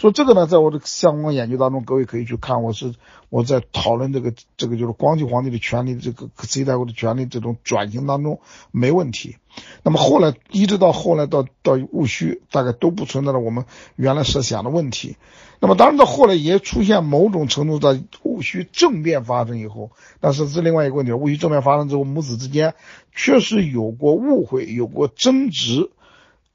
[0.01, 2.63] 说这个呢，在我的相关研究当中，各位可以去看。
[2.63, 2.95] 我是
[3.29, 8.39] 我在讨论这个这个就是光绪皇帝的权利，这个慈禧太后的权利这种转型当中
[8.71, 9.35] 没问题。
[9.83, 15.17] 那么后来一直到后来到到戊戌，大概都不存在了我们原来设想的问题。
[15.59, 21.11] 那么当然到后来也出现某种程度的戊戌政变发生以后，但是是另外一个问题。
[21.11, 22.73] 戊戌政变发生之后，母子之间
[23.13, 25.91] 确实有过误会，有过争执。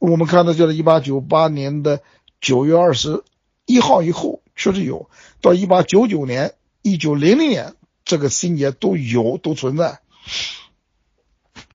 [0.00, 2.00] 我们看到就是一八九八年的。
[2.38, 3.24] 九月二十
[3.66, 5.10] 一号以后确实有，
[5.42, 7.74] 到一八九九年、一九零零年
[8.04, 10.00] 这个新节都有都存在。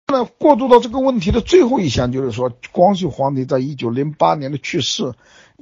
[0.08, 5.13] 那过渡到这个问题的最后一项，就是说光绪皇帝在一九零八年的去世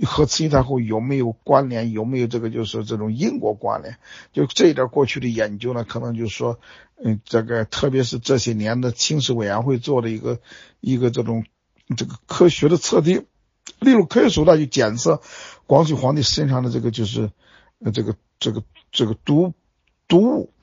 [0.03, 1.91] 和慈禧太后有没有关联？
[1.91, 3.97] 有没有这个就是这种因果关联？
[4.33, 6.59] 就这一点过去的研究呢，可能就是说，
[7.03, 10.39] 嗯，这个特别是这些年的清史委员会做的一个
[10.79, 11.45] 一个这种
[11.95, 13.25] 这个科学的测定。
[13.79, 15.21] 例如，科学手段去检测
[15.67, 17.31] 光绪皇帝身上的这个就是
[17.79, 19.53] 呃这个这个这个毒
[20.07, 20.53] 毒物，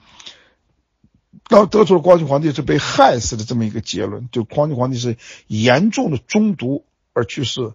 [1.49, 5.17] 然后得出了光绪皇帝是被害死的这么一个结论，就光绪皇帝是
[5.47, 7.73] 严重的中毒而去世。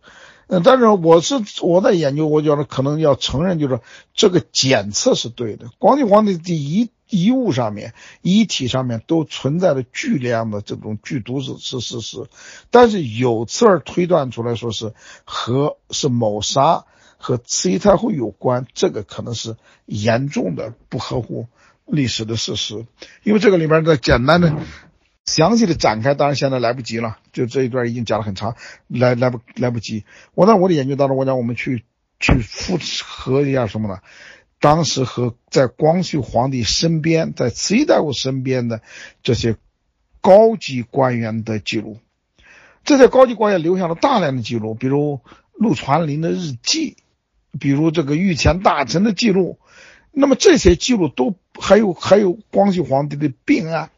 [0.48, 3.80] 嗯，但是我是我在研究，我觉得可能要承认，就是
[4.14, 5.70] 这个检测是对的。
[5.80, 6.90] 光绪皇帝第一。
[7.12, 12.26] 遗物上面、遗体上面都存在着巨量的这种剧毒是是事实，
[12.72, 14.94] 但是有次儿推断出来说是
[15.26, 16.86] 和是谋杀
[17.18, 21.48] 和慈禧太后有关，这个可能是严重的不合乎
[21.86, 22.88] 历史的事实。
[23.24, 24.56] 因为这个里面的简单的、
[25.26, 28.56] 详细的展开，当然现在来不及了，就这一段已经讲了很长，
[28.88, 30.06] 来来不来不及。
[30.34, 31.84] 我在我的研究当中，我讲我们去
[32.20, 34.00] 去复核一下什么呢？
[34.62, 38.82] 当时和在光绪皇帝身边，在慈禧太后身边的
[39.24, 39.58] 这些
[40.22, 41.98] 高级官员的记录，
[42.86, 45.20] 这些高级官员留下了大量的记录，比如
[45.56, 46.96] 陆传林的日记，
[47.60, 49.58] 比如这个御前大臣的记录，
[50.12, 53.90] 那么这些记录都还有还有光绪皇帝的病案，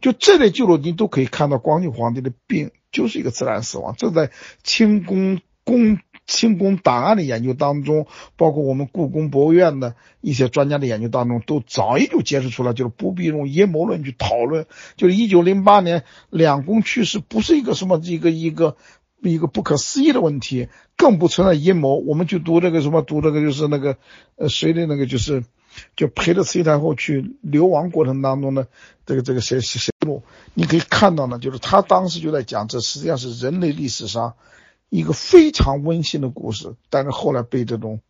[0.00, 3.94] 就这类记录你都可以看到，光绪皇帝的病就是一个自然死亡。
[3.96, 4.32] 这在
[4.64, 5.98] 清宫宫
[6.30, 14.66] 清宫档案的研究当中，包括我们故宫博物院的一些专家的研究当中，都早已就揭示出来，就是不必用阴谋论去讨论。
[14.96, 18.76] 就是一九零八年两宫去世，不是一个什么一个一个。
[19.22, 21.96] 一个不可思议的问题，更不存在阴谋。
[21.96, 23.98] 我们去读这个什么，读这个就是那个，
[24.36, 25.44] 呃，谁的那个就是，
[25.94, 28.68] 就陪着慈禧太后去流亡过程当中的
[29.04, 30.22] 这个这个谁谁谁录，
[30.54, 34.32] 你可以看到呢，就是他当时就在讲，这实际上是人类历史上
[34.90, 38.00] 一个非常温馨的故事，但是后来被这种。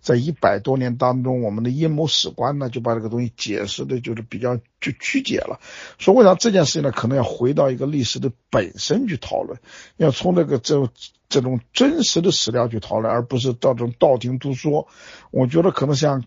[0.00, 5.60] 在一百多年当中，我们的阴谋史观呢，就把这个东西解释的，就是比较就曲解了。
[5.96, 9.58] 说为啥这件事情呢，可能要回到一个历史的本身去讨论，
[9.96, 10.90] 要从这个这
[11.30, 14.88] 这种真实的史料去讨论，而不是到这种道听途说。
[15.30, 16.22] 我觉得可能像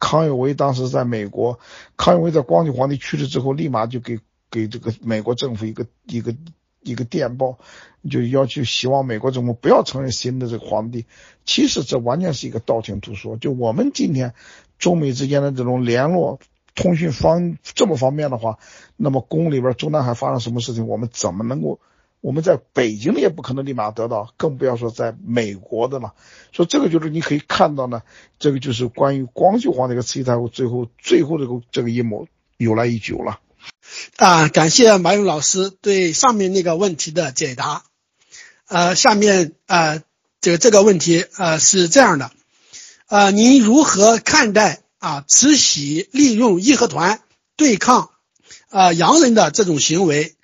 [0.00, 1.60] 康有为当时在美国，
[1.96, 4.18] 康有为在光绪皇帝去世之后，立马就给
[4.50, 6.34] 给这个美国政府一个一个。
[6.82, 7.58] 一个电报，
[8.10, 11.06] 就要求希望美国总统不要承认新的这个皇帝。
[11.44, 13.36] 其实这完全是一个道听途说。
[13.36, 14.34] 就我们今天
[14.78, 16.38] 中美之间的这种联络、
[16.74, 18.58] 通讯方这么方便的话，
[18.96, 21.80] 那么宫里边中南海发生什么事情，我们怎么能够？
[22.22, 26.12] 我们在北京也不可能立马得到，更不要说在美国的了。
[26.52, 28.02] 所以这个就是你可以看到呢，
[28.38, 32.26] 这个就是关于光绪皇帝和慈禧太后最后最后这个这个阴谋
[32.58, 33.40] 由来已久了。
[34.16, 37.84] 啊，感谢马勇老师对上面那个问题的解答。
[38.66, 40.02] 呃，下面呃，
[40.40, 42.30] 这这个问题呃是这样的，
[43.08, 47.20] 呃，您如何看待啊慈禧利用义和团
[47.56, 48.10] 对抗
[48.68, 50.36] 啊洋人的这种行为？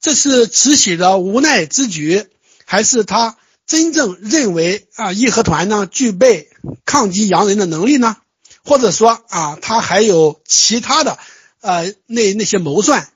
[0.00, 2.26] 这是慈禧的无奈之举，
[2.64, 3.36] 还是他
[3.66, 6.48] 真正认为啊义和团呢具备
[6.84, 8.16] 抗击洋人的能力呢？
[8.64, 11.18] 或者说啊他还有其他的？
[11.60, 13.08] 呃，那那些谋算，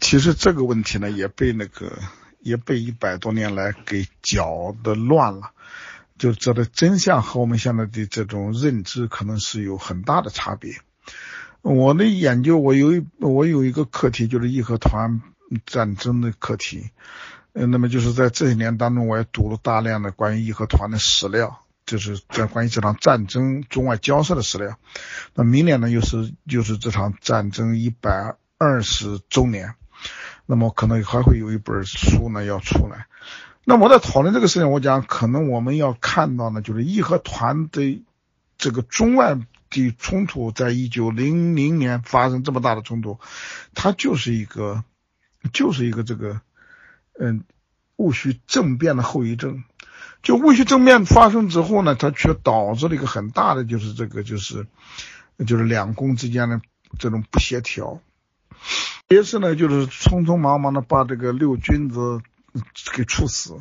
[0.00, 1.98] 其实这个问题呢，也被那个
[2.40, 5.52] 也被一百多年来给搅得乱了，
[6.18, 10.74] 就这的真相和我们现在的这种认知可能是有很大的差别。
[11.62, 15.22] 我的研究，我有一我有一个课题，就是义和团
[15.64, 16.90] 战争的课题。
[17.52, 21.64] 呃，那么就是在这些年当中，我也读了大量的关于义和团的史料。
[21.84, 24.78] 就是在关于这场战争中外交涉的史料。
[25.34, 29.74] 那明年呢，又是又是这场战争一百二十周年，
[30.46, 33.06] 那么可能还会有一本书呢要出来。
[33.64, 38.04] 那我在讨论这个事情，我讲可能我们要看到呢，就是义和团的
[38.58, 39.36] 这个中外
[39.70, 43.18] 的冲突，在一九零零年发生这么大的冲突，
[43.74, 44.84] 它就是一个
[45.52, 46.40] 就是一个这个
[47.18, 47.44] 嗯
[47.96, 49.64] 戊戌政变的后遗症。
[50.22, 54.66] 就戊戌政变发生之后呢，它却导致了一个很大的，就是这个，就是，
[55.46, 56.60] 就是两宫之间的
[56.98, 58.00] 这种不协调。
[59.08, 62.20] 于是呢，就是匆匆忙忙的把这个六君子
[62.94, 63.58] 给处死。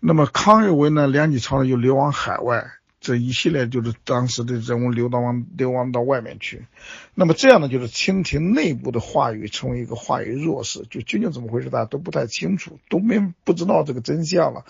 [0.00, 2.72] 那么康有为呢，梁启超呢又流亡海外。
[3.06, 6.66] 这一系列就是当时的人物流亡流亡到外面去，
[7.14, 14.64] 那么这样呢，就是清廷内部的话语成为一个话语弱势，就究竟怎么回事，大家都不太清楚，都没不知道这个真相了。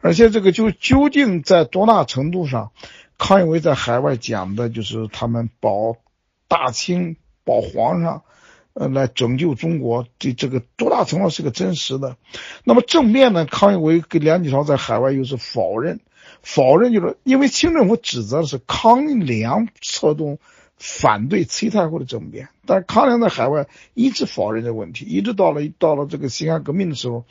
[0.00, 2.72] 而且这个就究竟在多大程度上，
[3.18, 5.98] 康有为在海外讲的就是他们保
[6.48, 8.22] 大清、保皇上，
[8.72, 12.16] 呃，来拯救中国，这这个多大程度是个真实的？
[12.64, 16.00] 那么正面呢，康有为跟梁启超在海外又是否认。
[16.42, 20.38] 否认就是因为清政府指责的是康梁策动
[20.76, 27.24] 反对慈太后的政变，但是康梁在海外一直否认这个问题，一直到了到了这个辛亥革命的时候，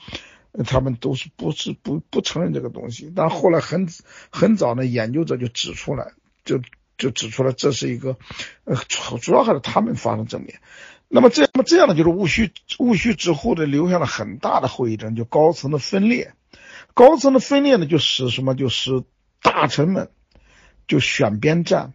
[0.65, 3.11] 他们都是不是不不承认这个东西。
[3.13, 3.89] 但后来很
[4.31, 6.13] 很早呢，研究者就指出来，
[6.45, 6.61] 就
[6.97, 8.15] 就指出来这是一个
[8.63, 8.77] 呃
[9.19, 10.61] 主要还是他们发生政变。
[11.09, 16.31] 那么这么这样呢，就是戊戌戊戌之后的留下了很大的后遗症，就高层的分裂。
[16.93, 18.55] 高层的分裂呢，就使什么？
[18.55, 19.03] 就使
[19.41, 20.09] 大臣们
[20.87, 21.93] 就选边站，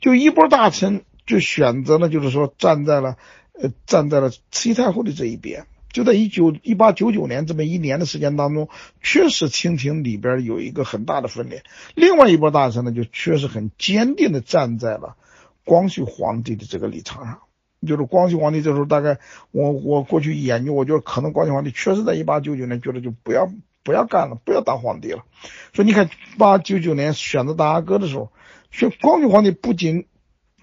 [0.00, 3.16] 就一波大臣就选择了，就是说站在了
[3.52, 5.66] 呃站在了慈禧太后的这一边。
[5.92, 8.68] 就在一九一八九九年这么一年的时间当中，
[9.02, 11.64] 确实清廷里边有一个很大的分裂。
[11.96, 15.16] 另外一波大臣呢，就确实很坚定的站在了
[15.64, 17.40] 光绪皇帝的这个立场上。
[17.84, 19.18] 就是光绪皇帝这时候大概
[19.50, 23.50] 我我过去研究，我觉得可能光绪皇帝确实在一八九九年觉得就不要。
[23.82, 25.24] 不要干了，不要当皇帝了。
[25.72, 28.30] 说你看，八九九年选择大阿哥的时候，
[28.70, 30.06] 选光绪皇帝不仅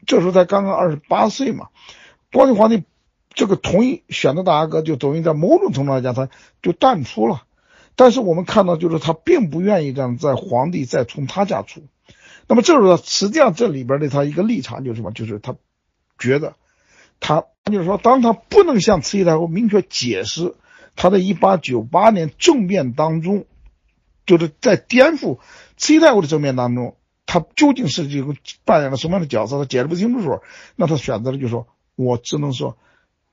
[0.05, 1.67] 这时候才刚刚二十八岁嘛，
[2.31, 2.83] 光绪皇帝
[3.33, 6.29] 这个同意选择大阿哥，就等于在某种程度来讲，他
[6.61, 7.43] 就淡出了。
[7.95, 11.81] 但是我们看到，就是他并不愿意让在皇帝再从他家出，
[12.47, 15.11] 那么这时候实际上这里边的他一个立场就是什么？
[15.11, 15.55] 就是他
[16.19, 16.55] 觉得
[17.19, 20.53] 他就是说，当他不能向慈禧太后明确解释
[20.97, 23.45] 他在一八九八年政变当中，
[24.25, 25.37] 就是在颠覆
[25.77, 30.43] 慈禧太后的政变当中，他究竟是这个扮演了什么样的角色，他解释不清楚的时候，
[30.75, 32.77] 那他选择了就说，我只能说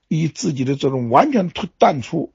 [0.07, 2.33] 以自己的这种完全退淡出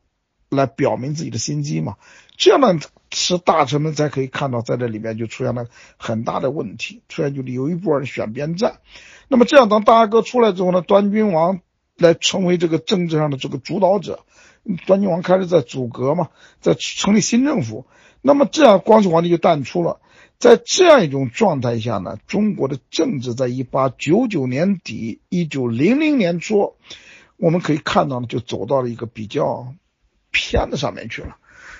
[0.50, 1.96] 来表明自己的心机嘛，
[2.36, 2.78] 这样呢。
[3.12, 5.65] 是大臣们才可以看到，在这里面就出现了
[5.98, 8.82] 很大的问题，出现就有一波人选边站。
[9.28, 11.62] 那么这样，当大阿哥出来之后呢，端君王
[11.98, 14.26] 来成为这个政治上的这个主导者，
[14.75, 16.29] 端君王开始在阻隔嘛，
[16.60, 17.86] 在成立新政府。
[18.21, 19.99] 那么这样，光绪皇帝就淡出了。
[20.39, 26.75] 在这样一种状态下呢，中国的政治在一八九九年底、一九零零年初，
[27.38, 29.73] 我们可以看到呢，就走到了一个比较
[30.32, 31.38] 偏的上面去了。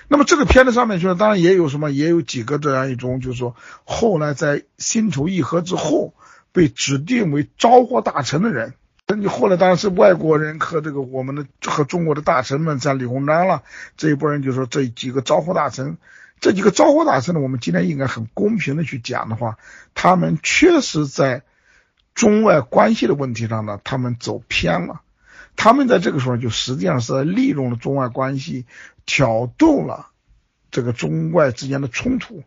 [0.08, 6.14] 那么这个片子上面去了，当然也有什么，也有几个这样一种，就是说后来在辛丑议和之后
[6.52, 8.74] 被指定为昭和大臣的人，
[9.10, 13.64] 那你后来当然是外国人和这个我们的和中国的大臣们，像李鸿章了
[13.96, 15.98] 这一波人，就说这几个招呼大臣，
[16.38, 19.58] 这几个招呼大臣呢，我们今天应该很公平的去讲的话，
[19.96, 21.42] 他们确实在
[22.14, 25.00] 中外关系的问题上呢，他们走偏了。
[25.56, 28.64] 他们在这个时候就实际上是在利用了中外关系，
[29.06, 30.06] 挑逗了
[30.70, 32.42] 这个中外之间的冲突。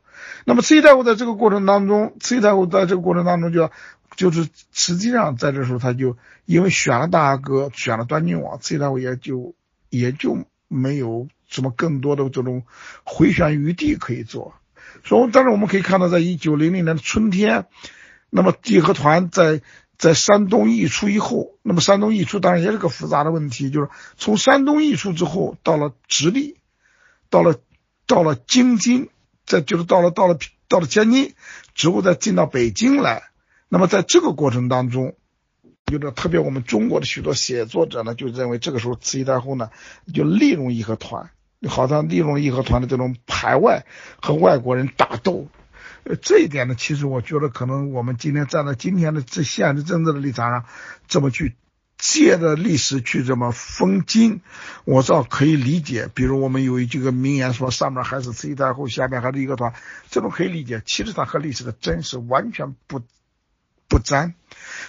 [0.45, 3.69] 那么慈禧太后在这个过程当中，慈禧太后在这个过程当中就
[4.15, 9.55] 就是实际上在这时候，他就因为选了大哥，选了端郡王，慈禧太后也就
[9.89, 12.63] 也就没有什么更多的这种
[13.03, 14.53] 回旋余地可以做。
[15.03, 17.65] 所以，但是我们可以看到，在一九零零年的春天，
[18.29, 19.61] 那么义和团在。
[19.95, 26.57] 在山东易出以后，那么山东易出当然也是个复杂的问题，就是从山东易出之后，到了直隶，
[27.29, 27.55] 到了
[28.13, 29.09] 到了京津，
[29.43, 31.33] 再就是到了到了到了天津
[31.73, 33.23] 之后，再进到北京来。
[33.69, 35.15] 那么在这个过程当中，
[35.91, 39.71] 有的特别我们中国的许多写作者呢，就认为这个时候慈禧太后呢
[40.13, 41.31] 就利用义和团，
[41.67, 43.83] 好像利用义和团的这种排外
[44.21, 45.47] 和外国人打斗。
[46.03, 50.65] 呃，这一点呢，其实我觉得可能我们今天站在今天的这现实政治的立场上，
[51.07, 51.55] 这么去
[52.03, 54.41] 借着历史去这么封金，
[54.83, 56.09] 我倒可以理解。
[56.13, 59.73] 比如我们有一句个名言说，上面还是慈禧太后，下面还是一个团，
[60.09, 60.81] 这种可以理解。
[60.85, 63.01] 其实它和历史的真实完全不
[63.87, 64.33] 不沾。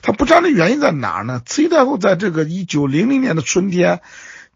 [0.03, 1.41] 它不沾的原因在哪儿呢？
[1.47, 4.01] 慈禧太后在这个一九零零年的春天，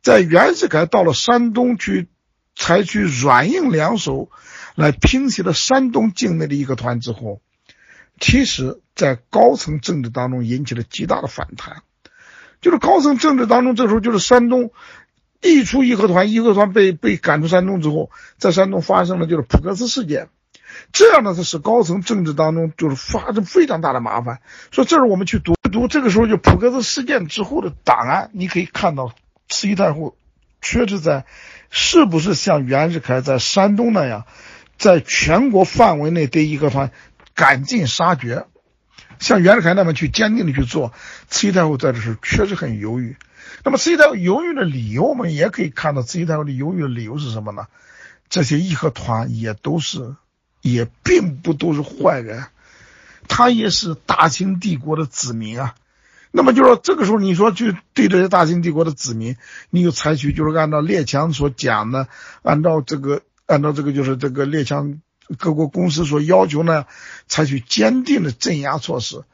[0.03, 2.09] 在袁世凯到了山东去
[2.57, 4.31] 采取软硬两手。
[4.75, 7.41] 来平息了山东境内的一个团之后，
[8.21, 11.83] 其实，在高层政治当中引起了极大的反弹。
[12.61, 14.71] 就是高层政治当中，这时候就是山东
[15.41, 20.29] 一出义和团，义和团被被赶出山东之后，在山东发生了就是普克斯事件，
[20.93, 24.41] 这样呢，它是高层政治当中就是发生非常大的麻烦。
[24.73, 29.13] 所以，这是我们去读读这个时候就普克斯事件之后的档案，你可以看到
[29.49, 30.17] 慈禧太后
[30.61, 31.25] 确实在
[31.71, 34.25] 是不是像袁世凯在山东那样。
[34.77, 36.93] 在全国范围内对义和团
[37.35, 38.47] 赶尽杀绝，
[39.21, 40.93] 像袁世凯那么去坚定的去做，
[41.29, 43.17] 慈禧太后在这时确实很犹豫。
[43.65, 47.67] 那么慈禧太后犹豫的理由，我们也可以看到，慈禧太后的犹豫的理由是什么呢？
[48.29, 50.17] 这些义和团也都是，
[50.61, 52.45] 也并不都是坏人，
[53.29, 55.75] 他也是大清帝国的子民啊。
[56.31, 59.37] 那么就说这个时候，你说去对这些大清帝国的子民，
[59.71, 62.09] 你就采取就是按照列强所讲的，
[62.43, 63.23] 按照这个。
[63.49, 65.01] 按照这个，就是这个列强
[65.37, 66.87] 各国公司所要求呢，
[67.27, 69.25] 采取坚定的镇压措施，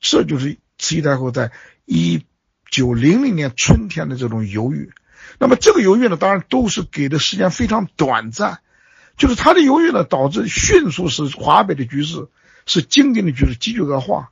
[0.00, 1.50] 这就是慈禧太后在
[1.86, 2.24] 一
[2.70, 4.92] 九零零年春天的这种犹豫。
[5.38, 8.60] 那么这个犹豫呢，当然都是给的时间非常短暂，
[9.16, 12.28] 就是他的犹豫呢，导致迅速使华北的局势，
[12.66, 14.30] 使经济的局势急剧恶化，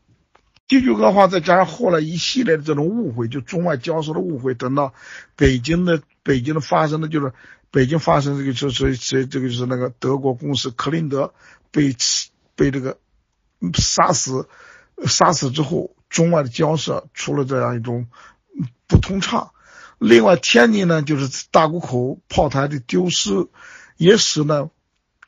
[0.68, 4.94] 急剧恶化，再加上后来一系列的这种误会，就中外交涉的误会，等到
[5.34, 7.32] 北京的北京的发生的就是。
[7.70, 11.34] 北京发生这个就是这这个就是那个德国公司克林德
[11.70, 11.94] 被
[12.54, 12.98] 被这个
[13.74, 14.48] 杀死
[15.06, 18.06] 杀死之后，中外的交涉出了这样一种
[18.86, 19.50] 不通畅。
[19.98, 23.48] 另外，天津呢就是大沽口炮台的丢失，
[23.96, 24.70] 也使呢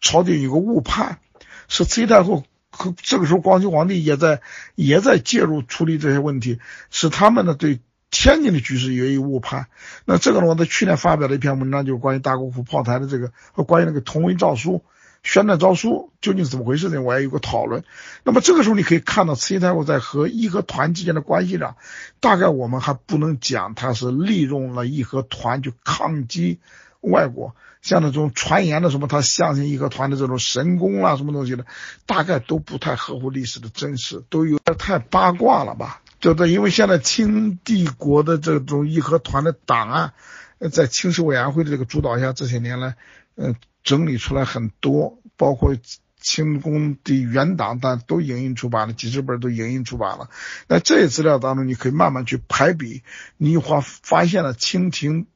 [0.01, 1.21] 朝廷有个误判，
[1.69, 4.41] 是慈禧太后和这个时候光绪皇帝也在
[4.75, 6.59] 也在介入处理这些问题，
[6.91, 7.81] 使他们呢对。
[8.11, 9.67] 天津的局势也有误判，
[10.05, 14.83] 那这个呢，我在去年发表了一篇文章，就是关于大沽口炮台的这个和关于那个同文诏书、
[15.23, 17.01] 宣战诏书究竟怎么回事呢？
[17.01, 17.85] 我也有个讨论。
[18.25, 21.77] 那么这个时候你可以看到，慈禧太后在和义和团之间的关系上，
[22.19, 26.59] 大概我们还不能讲她是利用了义和团去抗击
[27.01, 31.65] 外国，像那种传言的什么他相信义和团的这种神功啦什么东西的，
[32.07, 36.03] 大概都不太合乎历史的真实，都有点太八卦了吧？
[36.21, 40.13] 就的，因为现在清帝国的这种义和团的档案，
[40.71, 42.97] 在清史委员会的这个主导下，这些年来，
[43.37, 45.75] 嗯，整理出来很多，包括
[46.21, 50.29] 清宫的原档，但都影印出版了，几十本都影印出版了。
[50.69, 53.03] 那这些资料当中，你可以慢慢去排比，
[53.39, 55.27] 你发发现了清廷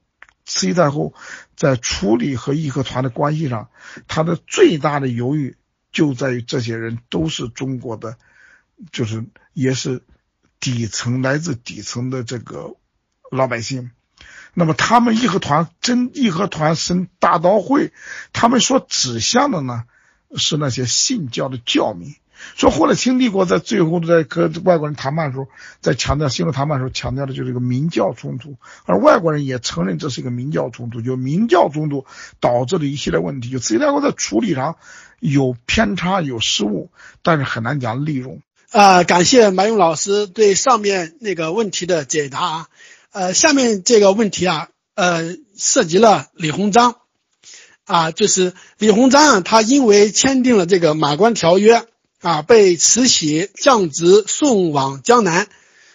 [0.44, 1.14] 慈禧太后
[1.56, 3.70] 在处理和义和团的关系上，
[4.06, 5.56] 他的最大的犹豫
[5.92, 8.18] 就在于这些人都是中国的，
[8.92, 9.24] 就是
[9.54, 10.02] 也是。
[10.64, 12.74] 底层来自底层的这个
[13.30, 13.90] 老百姓，
[14.54, 17.92] 那么他们义和团真义和团升大刀会，
[18.32, 19.84] 他们所指向的呢
[20.34, 22.14] 是那些信教的教民。
[22.56, 25.48] 说后来清帝国在最后在跟外国人谈判的时候，
[25.82, 28.56] 在强调新闻谈判的时候强调的就是一个民教冲突，
[28.86, 32.06] 而外国人也承认这是一个民教冲突，就民教冲突
[32.40, 33.50] 导致的一系列问题。
[33.50, 34.76] 就慈禧太后在处理上
[35.20, 36.90] 有偏差有失误，
[37.22, 38.40] 但是很难讲利用。
[38.74, 42.66] 啊，感谢马勇老师对上面那个问题的解答。
[43.12, 46.96] 呃，下面这个问题啊，呃，涉及了李鸿章
[47.84, 51.86] 啊，就是李鸿章啊，他因为签订了这个马关条约
[52.20, 55.46] 啊，被慈禧降职送往江南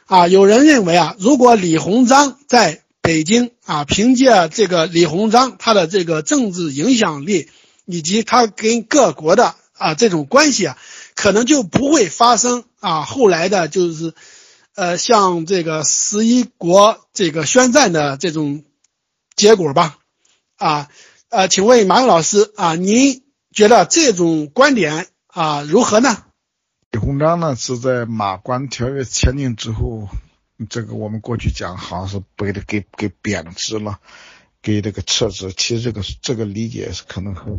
[0.06, 0.30] 啊。
[0.30, 7.50] 有人认为啊，如果李鸿章在北京啊，凭借这个李鸿章他的这个政治影响力
[7.84, 10.78] 以及他跟各国的啊这种关系啊。
[11.22, 14.14] 可能就不会发生啊，后来的就是，
[14.74, 18.64] 呃，像这个十一国这个宣战的这种
[19.36, 19.98] 结果吧，
[20.56, 20.88] 啊，
[21.28, 26.24] 呃，请问马老师啊，您觉得这种观点啊如何呢？
[26.92, 30.08] 李鸿章呢是在马关条约签订之后，
[30.70, 34.00] 这个我们过去讲好像是被他给给贬值了，
[34.62, 37.58] 给这个撤职，其实这个这个理解是可能很。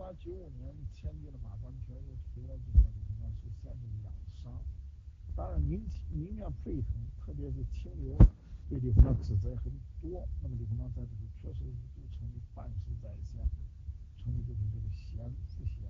[0.00, 4.50] 八九五年签订了马关条约，回来之后，李鸿章是先是养伤，
[5.36, 8.16] 当然民民怨沸腾，特别是清流
[8.66, 9.70] 对李鸿章指责很
[10.00, 10.26] 多。
[10.40, 13.44] 那么李鸿章在这里确实就成为半死在线，
[14.16, 15.84] 成为就是这个贤不贤。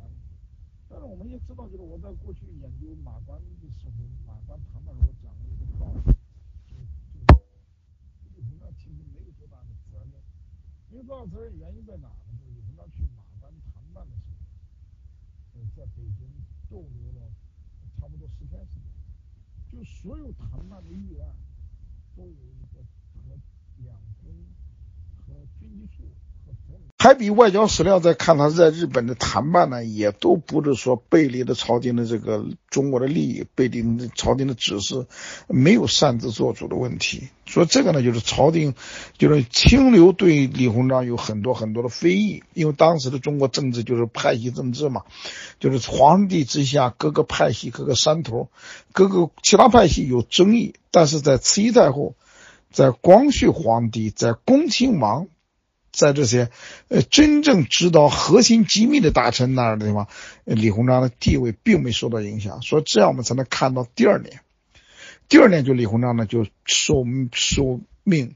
[0.89, 3.95] 但是我们也知道，就是我在过去研究马关的时候，
[4.27, 6.03] 马关谈判时候，我讲了一个道理，
[6.67, 6.83] 就是
[7.15, 7.23] 就
[8.27, 10.19] 是李鸿章其实没有多大的责任，
[10.91, 12.35] 没有多大责任原因在哪呢？
[12.35, 13.30] 就是李鸿章去马。
[13.41, 14.29] 谈谈判的时
[15.55, 16.29] 候，在北京
[16.69, 17.33] 逗留了
[17.97, 18.83] 差不多十天时间，
[19.73, 21.35] 就所有谈判的预案
[22.15, 22.85] 都有一个
[23.15, 23.39] 和
[23.79, 24.47] 两军
[25.27, 26.05] 和军机处。
[27.03, 33.83] 还比外交史料，再看他在日本的谈判呢，也都不是说背离了朝廷的这个中国的利益，背离
[34.15, 35.07] 朝廷的指示，
[35.49, 37.29] 没有擅自做主的问题。
[37.47, 38.75] 所以这个呢，就是朝廷，
[39.17, 45.05] 就是清流对李鸿章有很多很多的非议，因为当时的中国政治就是派系政治嘛，
[45.59, 48.51] 就是皇帝之下各个派系、各个山头、
[48.93, 52.15] 各个其他派系有争议，但是在慈禧太后、
[52.71, 55.29] 在光绪皇帝、在恭亲王。
[55.93, 56.51] 在这些
[56.89, 60.09] 呃真正知道核心机密的大臣那儿的地方，
[60.45, 64.41] 李鸿章的地位并没受到影响，所以这样我们才能看到第二年。
[65.29, 68.35] 第二年就李鸿章呢就受受命，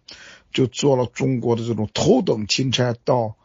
[0.53, 3.37] 就做了中国的这种头等钦差，到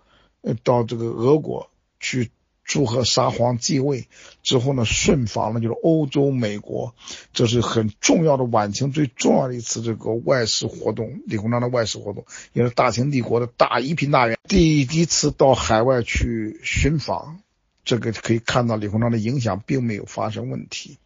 [0.41, 2.31] 呃到这个俄国去。
[2.69, 4.07] 祝贺沙皇继位
[4.43, 6.93] 之后呢，顺访了就是欧洲、美国，
[7.33, 11.19] 这是很重要的晚清最重要的一次这个外事活动。
[11.25, 17.39] 李鸿章的外事活动也是大清帝国的大一品大员第一次到海外去寻访，
[17.85, 20.99] 这个可以看到李鸿章的影响并没有发生问题。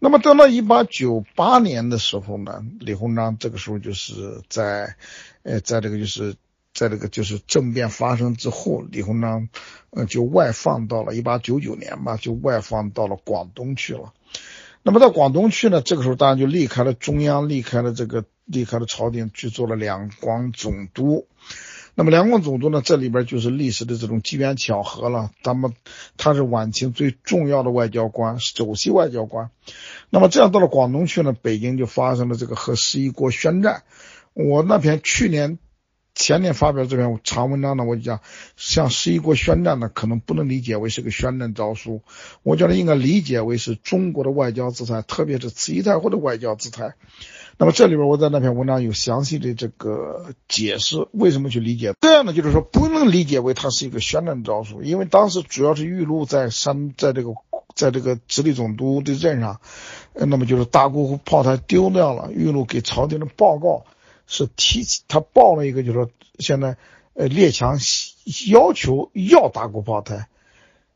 [0.00, 4.96] 那么到了一八九八年的时候呢，李鸿章这个时候就是在，
[5.44, 6.34] 呃，在这个就是。
[6.78, 9.48] 在这个就是政变发生之后，李鸿章，
[9.90, 14.12] 呃，就外放到了一八九九年吧，就外放到了广东去了。
[14.84, 21.26] 那么到广东去呢，这个时候当然就离开了中央，离开了这个，离开了朝廷，去做了两广总督。
[21.96, 25.32] 那么两广总督呢，这里边就是历史的这种机缘巧合了。
[25.42, 25.74] 他们
[26.16, 29.50] 他是晚清最重要的外交官，首席外交官。
[30.10, 33.82] 那么这样到了广东去呢，北京就发生了这个和十一国宣战。
[34.32, 35.58] 我那篇去年。
[36.18, 38.18] 前年发表这篇长文章呢，我就讲，
[38.56, 42.02] 向十一国宣战呢，可能不能理解为是个宣战诏书，
[42.42, 46.94] 我觉得应该理解为是中国的外交姿态，特别是慈禧太后的外交姿态。
[47.56, 52.32] 那么这里边我在那篇文章有详细的这个解释，为什么去理解这样呢？
[52.32, 57.30] 就是说不能理解为它是一个宣战诏书，因为当时主要是玉露在山，在这个
[57.76, 59.60] 在这个直隶总督的任上，
[60.14, 63.84] 那么就是大沽炮台丢掉了，玉露给朝廷的报告
[64.28, 66.76] 是提他报了一个，就是说现在
[67.14, 67.78] 呃列强
[68.52, 70.28] 要求要大沽炮台。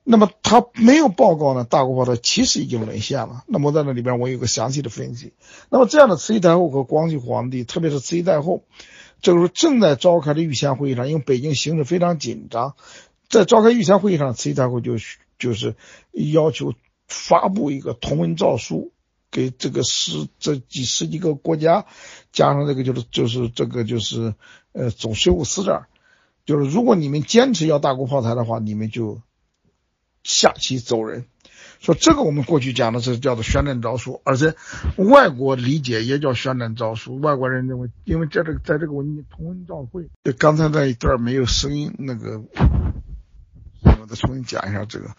[0.05, 3.45] 那么他没有报告呢，大沽炮台其实已经沦陷了。
[3.47, 5.33] 那么在那里边我有个详细的分析。
[5.71, 8.65] 那么这样的慈禧太后和光绪皇帝，特别是慈禧太后，
[9.21, 12.75] 这个时候正在召开的御前会议上，因为北京形势非常紧张，
[13.29, 14.97] 在召开御前会议上，慈禧太后就
[15.39, 15.77] 就是
[16.11, 16.75] 要求
[17.07, 18.91] 发布一个同文诏书，
[19.33, 21.87] 给这个十这几十几个国家，
[22.31, 24.35] 加上这个就是就是这个就是
[24.71, 25.89] 呃总税务司这儿，
[26.47, 29.21] 就是如果你们坚持要大沽炮台的话，你们就。
[30.25, 31.25] 下棋走人，
[31.81, 34.55] 说这个我们过去讲的是叫做宣战诏书，而且
[34.97, 37.19] 外国理解也叫宣战诏书。
[37.19, 40.09] 外国人认为，因为在这个在这个文件同文照会，
[40.39, 42.41] 刚才那一段没有声音，那个
[43.83, 45.11] 我再重新讲一下这个。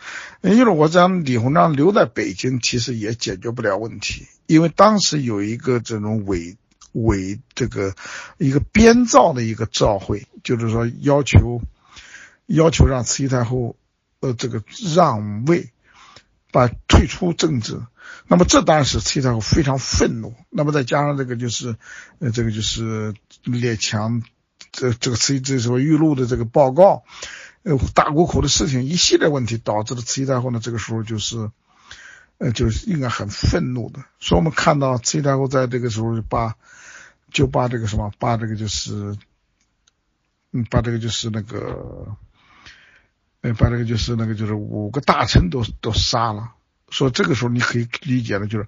[0.42, 6.58] 因为我讲李鸿章留在北京，其实也解决不了问题，因为当时有一个这种伪
[6.94, 7.94] 伪这个
[8.38, 11.62] 一个编造的一个诏会，就是说要求
[12.46, 13.76] 要求让慈禧太后。
[14.24, 14.64] 呃，这个
[14.96, 15.74] 让位，
[16.50, 17.82] 把退出政治，
[18.26, 20.34] 那么这当然是慈禧太后非常愤怒。
[20.50, 21.76] 那么再加上这个就是，
[22.20, 24.24] 呃，这个就是列强，
[24.72, 27.04] 这这个慈禧这时候玉露的这个报告，
[27.64, 31.50] 呃，大沽口的事情，一系列问题导致了慈禧太后呢，这个时候就是，
[32.38, 34.04] 呃，就是应该很愤怒的。
[34.20, 36.56] 所以我们看到慈禧太后在这个时候把，
[37.32, 39.18] 就把这个什么，把这个就是，
[40.52, 42.16] 嗯，把这个就是那个。
[43.46, 46.54] 呃，把这个就是那个就是五个大臣都都杀了，
[46.88, 48.68] 说这个时候你可以理解的，就是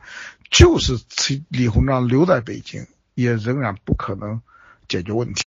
[0.51, 0.99] 就是
[1.47, 4.41] 李鸿章留在北京也仍然不可能
[4.89, 5.45] 解决问题。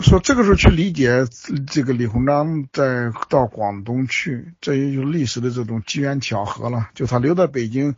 [0.00, 1.26] 说这个时候去理解
[1.66, 6.88] 这个李鸿章在到广东去，这也就历史的这种机缘巧合了。
[6.94, 7.94] 就他留在北京，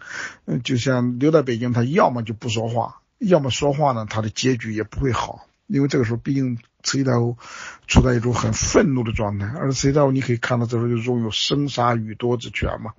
[0.47, 6.59] 嗯，就像留在北京，他要么就不说话，要么说话呢，他的结局也不会好，因为这个时候毕竟。
[6.87, 7.39] 慈禧太后
[7.87, 12.93] 处在一种很愤怒的状态，而慈禧太后你可以看到，这时候就拥有生杀予夺之权嘛。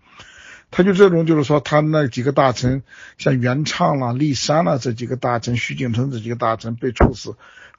[0.72, 2.82] 他就这种，就是说，他那几个大臣，
[3.20, 7.36] 像元畅啦、骊山啦这几个大臣，徐景春这几个大臣被处死，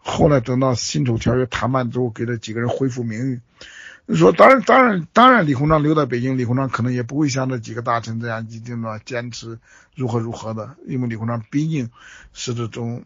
[0.08, 3.40] 后来等到辛丑条约谈判之后，给了几个人恢复名誉。
[4.14, 9.58] 说当然，当然，当然，李鸿章留在北京，李鸿章可能也不会像这几个大臣这样一定的坚持
[9.96, 11.90] 如何如何的，因为李鸿章毕竟
[12.32, 13.04] 是这种。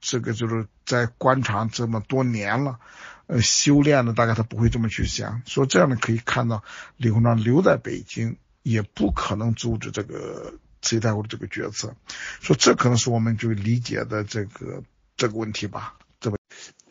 [0.00, 2.80] 这个就是在官场这么多年了，
[3.28, 5.42] 呃，修炼的大概他不会这么去想。
[5.46, 6.64] 说这样的可以看到，
[6.96, 11.94] 李鸿章留在北京也不可能阻止这个慈禧太后的这个决策。
[12.40, 14.82] 说这可能是我们就理解的这个
[15.16, 15.94] 这个问题吧。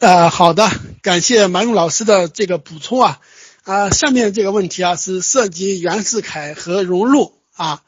[0.06, 0.70] 呃，好的，
[1.01, 3.20] 感谢马勇老师的这个补充啊
[3.64, 7.82] 啊，下面这个问题啊是涉及袁世凯和荣禄啊，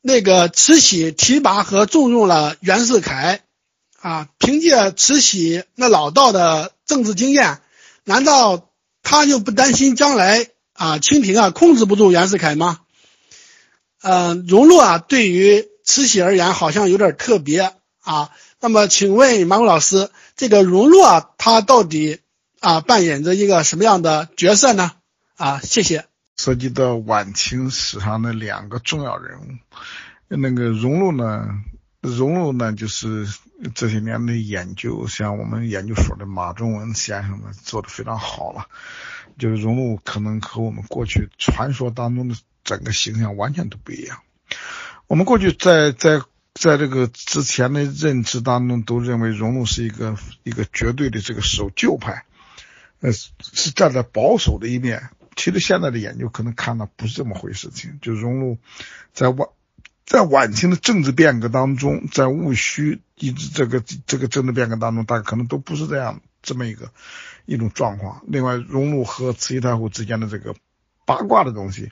[0.00, 3.42] 那个慈禧提拔和重用了袁世凯。
[4.00, 7.60] 啊，凭借慈禧那老道的政治经验，
[8.02, 8.70] 难道
[9.04, 12.80] 他就不担心将来啊清廷啊控制不住袁世凯吗？
[14.02, 18.30] 嗯，荣禄啊，对于慈禧而言好像有点特别啊。
[18.60, 22.20] 那么，请问马武老师，这个荣禄啊，他到底
[22.60, 24.92] 啊扮演着一个什么样的角色呢？
[25.36, 26.06] 啊，谢谢。
[26.36, 29.44] 涉及到晚清史上的两个重要人物，
[30.28, 31.48] 那个荣禄呢？
[32.00, 33.26] 荣禄呢，就是
[33.74, 38.66] 这些年的研究，像我们研究所的马仲文先生呢，做的非常好了。
[39.36, 44.18] 就是荣禄可能和我们过去传说当中的整个形象完全都不一样。
[45.08, 46.20] 我们过去在在
[46.58, 52.24] 在这个之前的认知当中，都认为荣禄是一个一个绝对的这个守旧派，
[53.00, 55.10] 呃，是站在保守的一面。
[55.36, 58.58] 其实现在的研究可能看到不是这么回事情，就荣禄
[59.12, 59.48] 在晚。
[60.04, 66.90] 在晚清的政治变革当中，在戊戌一直这个这个政治变革当中，大家可能都不是这样这么一个
[67.44, 68.24] 一种状况。
[68.26, 70.54] 另外，荣禄和慈禧太后之间的这个
[71.04, 71.90] 八卦的东西，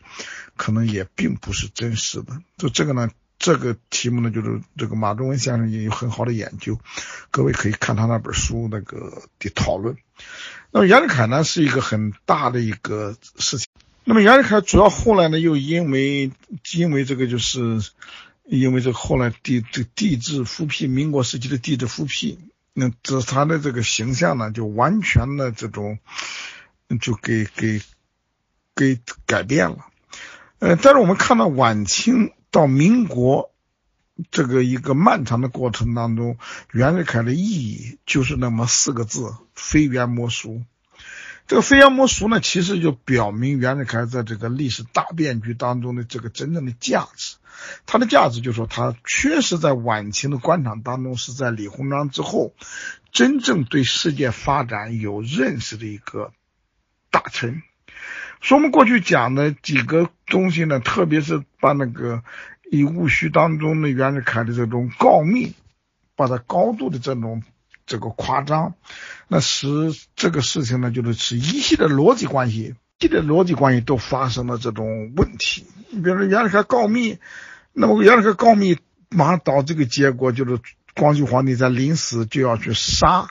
[0.57, 2.41] 可能也并不是真实的。
[2.57, 6.79] 就这个呢，这个题目呢，就是这个马仲文先生也有很好的研究，
[7.31, 9.97] 各位可以看他那本书那个的讨论。
[10.71, 13.67] 那么袁世凯呢，是一个很大的一个事情。
[14.05, 16.31] 那么袁世凯主要后来呢，又因为
[16.75, 17.81] 因为这个就是，
[18.45, 22.39] 因为这后来帝这帝制复辟，民国时期的帝制复辟，
[22.73, 25.99] 那这他的这个形象呢，就完全的这种，
[27.01, 27.81] 就给给
[28.75, 29.87] 给改变了。
[30.59, 33.53] 呃，但是我们看到晚清到民国
[34.31, 36.39] 这个一个漫长的过程当中，
[36.73, 40.63] 袁世凯的意义就是那么四个字：非袁莫属。
[41.47, 47.37] 这个飞扬魔术呢，其实就表明袁世凯在这个历史大变局当中的这个真正的价值。
[47.85, 52.55] 他的价值就是说，他确实在晚清的官场当中，是在李鸿章之后，
[53.13, 56.33] 真正对世界发展有认识的一个
[57.11, 57.63] 大臣。
[58.41, 62.23] 说我们过去讲的几个东西呢，特别是把那个
[62.71, 65.55] 以戊戌当中的袁世凯的这种告密，
[66.15, 67.43] 把它高度的这种
[67.87, 68.75] 这个夸张，
[69.29, 69.69] 那使
[70.15, 75.67] 这个事情呢，就是使一系列逻辑关系，系列逻辑关系都发生了这种问题。
[75.91, 77.19] 你比如说袁世凯告密，
[77.73, 78.79] 那么袁世凯告密，
[79.09, 80.61] 马上导这个结果就是
[80.95, 83.29] 光绪皇帝在临死就要去杀，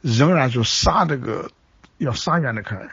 [0.00, 1.50] 仍然就杀这个
[1.98, 2.90] 要杀袁世凯。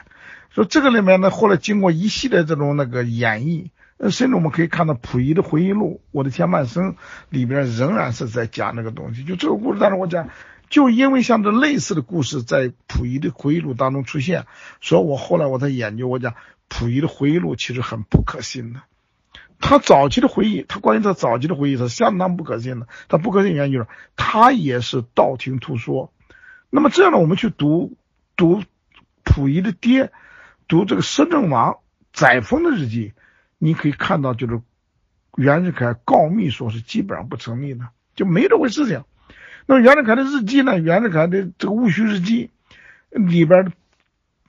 [0.52, 6.94] 说这个里面呢，后来经过一系列这种那个演绎，呃，甚至我们可以看到溥仪的回忆录《我的前半生》
[7.28, 9.22] 里边仍然是在讲那个东西。
[9.22, 10.28] 就这个故事当中，我讲，
[10.68, 14.46] 就因为像这类似的故事在溥仪的回忆录当中出现，
[14.80, 16.34] 所以我后来我在研究，我讲
[16.68, 18.80] 溥仪的回忆录其实很不可信的。
[19.60, 22.88] 他早期的回忆，他关于他早期的回忆是相当不可信的。
[23.08, 23.86] 他不可信原因就是
[24.16, 26.12] 他也是道听途说。
[26.70, 27.96] 那么这样呢，我们去读
[28.34, 28.64] 读
[29.22, 30.10] 溥仪的爹。
[30.70, 31.78] 读这个摄政王
[32.12, 33.12] 载沣的日记，
[33.58, 34.62] 你可以看到，就是
[35.36, 39.02] 袁世凯告密说是基本上不成立的，就没这回事情。
[39.66, 40.78] 那么袁世凯的日记呢？
[40.78, 42.50] 袁世凯的这个戊戌日记
[43.10, 43.72] 里边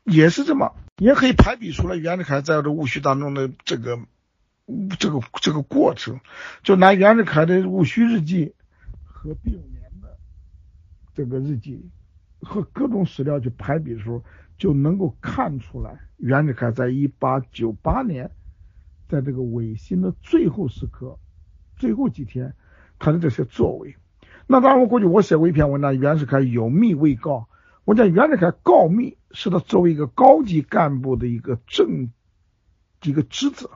[0.04, 3.98] 也是这么，也可以排比出来袁世凯在这戊戌当中的这个
[5.00, 6.20] 这个这个过程。
[6.62, 8.54] 就拿袁世凯的戊戌日记
[9.04, 10.20] 和丙年的
[11.16, 11.90] 这个日记
[12.42, 14.24] 和各种史料去排比的时候。
[14.62, 18.30] 就能够看出来，袁世凯在一八九八年，
[19.10, 21.18] 在这个维新的最后时刻、
[21.78, 22.54] 最后几天，
[23.00, 23.96] 他的这些作为。
[24.46, 27.48] 那当然，我过去我写过一篇文章，袁世凯有密未告。
[27.86, 32.12] 我讲袁世凯告密是他作为一个高级干部的一个正
[33.02, 33.68] 一个职责，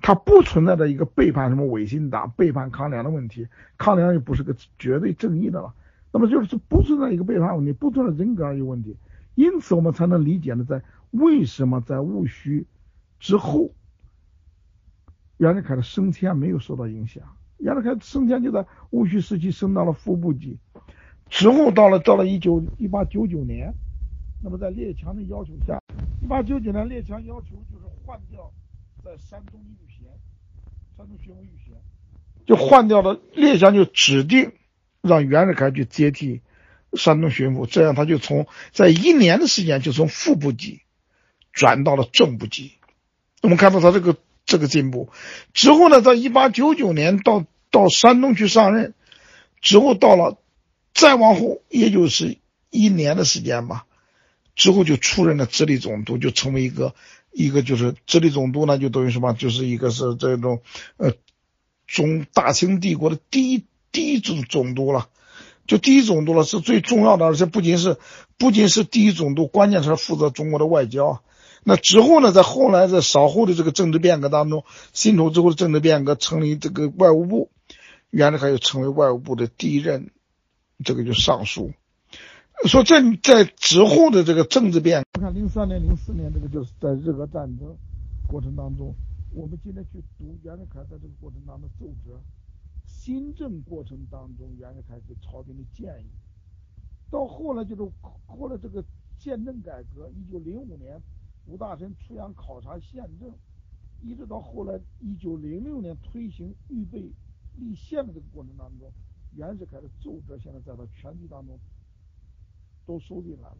[0.00, 3.48] 他不存在的一个背叛什么维新党、背叛康梁的问题。
[3.76, 5.74] 康梁又不是个绝对正义的了，
[6.12, 8.96] 那么就是不存在一个背叛问题，不存在人格上有问题。
[9.34, 12.66] 因此，我们才能理解呢，在为什么在戊戌
[13.18, 13.72] 之后，
[15.38, 17.22] 袁世凯的升迁没有受到影响。
[17.58, 20.58] 袁世凯升迁就在戊戌时期升到了副部级，
[21.28, 23.74] 之后到了到了一九一八九九年，
[24.42, 25.80] 那么在列强的要求下，
[26.22, 28.50] 一八九九年列强要求就是换掉
[29.04, 30.08] 在山东御衔，
[30.96, 31.74] 山东巡抚御衔，
[32.46, 34.52] 就换掉了列强就指定
[35.02, 36.42] 让袁世凯去接替。
[36.94, 40.80] 山东巡抚，这样他就从在一年的时间就从副部级
[41.52, 42.72] 转到了正部级。
[43.42, 45.10] 我们看到他这个这个进步
[45.54, 48.94] 之后呢，在一八九九年到到山东去上任
[49.60, 50.38] 之后，到了
[50.92, 52.38] 再往后，也就是
[52.70, 53.86] 一年的时间吧，
[54.56, 56.94] 之后就出任了直隶总督，就成为一个
[57.30, 60.62] 一个就是直隶总督呢，就等于什么，就是一个是这种
[60.96, 61.12] 呃
[61.86, 65.09] 中大清帝国的第一第一总总督了。
[65.70, 67.96] 就第一总督了，是最重要的，而且不仅是
[68.38, 71.22] 不仅是第一总督，关键是负责中国的外交。
[71.62, 77.52] 那之后呢，在后来在稍后的这个政治变革当中，辛丑之后的政治变革，成立这个外务部，
[78.10, 80.10] 袁世凯又成为外务部的第一任，
[80.84, 81.70] 这个就尚书。
[82.66, 87.76] 说在在之后的这个政治变，你看零三年、零四年这个就是在日俄战争
[88.26, 88.92] 过程当中，
[89.32, 92.18] 我们今天去读袁世凯在这个过程当中奏折。
[93.10, 96.06] 新政过程当中，袁世凯给朝廷的建议，
[97.10, 97.82] 到后来就是
[98.24, 98.84] 后来这个
[99.18, 100.96] 宪政改革，一九零五年
[101.44, 103.28] 吴大臣出洋考察宪政，
[104.00, 107.10] 一直到后来一九零六年推行预备
[107.56, 108.88] 立宪的这个过程当中，
[109.34, 111.58] 袁世凯的奏折现在在他全集当中
[112.86, 113.58] 都收进来了。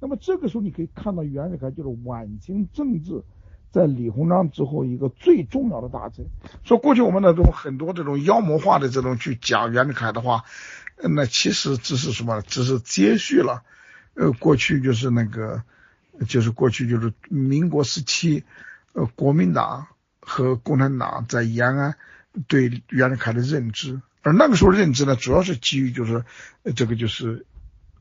[0.00, 3.22] 那么这个时候你可以看到，袁世凯就是晚清政治。
[3.70, 6.24] 在李鸿章之后，一个最重要的大臣。
[6.64, 10.44] 说过去我们那种很多这种妖魔化的这种去讲袁世凯的话，
[10.96, 12.40] 那其实只是什么？
[12.42, 13.62] 只是接续了，
[14.14, 15.62] 呃，过去就是那个，
[16.26, 18.42] 就是过去就是民国时期，
[18.94, 19.86] 呃，国民党
[20.18, 21.96] 和共产党在延安
[22.48, 26.24] 对袁世凯的认知，而那个时候认知呢，主要是基于就是
[26.74, 27.46] 这个就是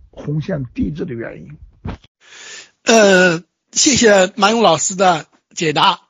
[0.10, 1.58] 红线帝制的原因。
[2.84, 5.27] 呃，谢谢马勇老师的。
[5.58, 6.02] 解答，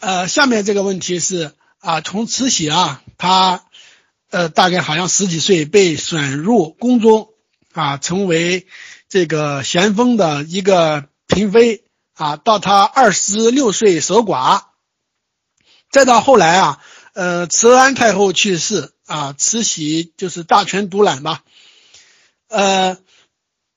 [0.00, 3.64] 呃，下面这个问题是啊，从慈禧啊，她
[4.30, 7.28] 呃大概好像十几岁被选入宫中
[7.72, 8.66] 啊，成为
[9.08, 14.62] 这个咸丰的一个嫔妃啊，到她二十六岁守寡，
[15.88, 21.44] 再到后来啊，呃，慈安太后去世啊，慈禧就是大权独揽吧，
[22.48, 22.98] 呃，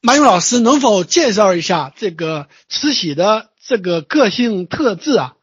[0.02, 5.36] 马勇老师能否介绍一下这个慈禧的这个个性特质啊？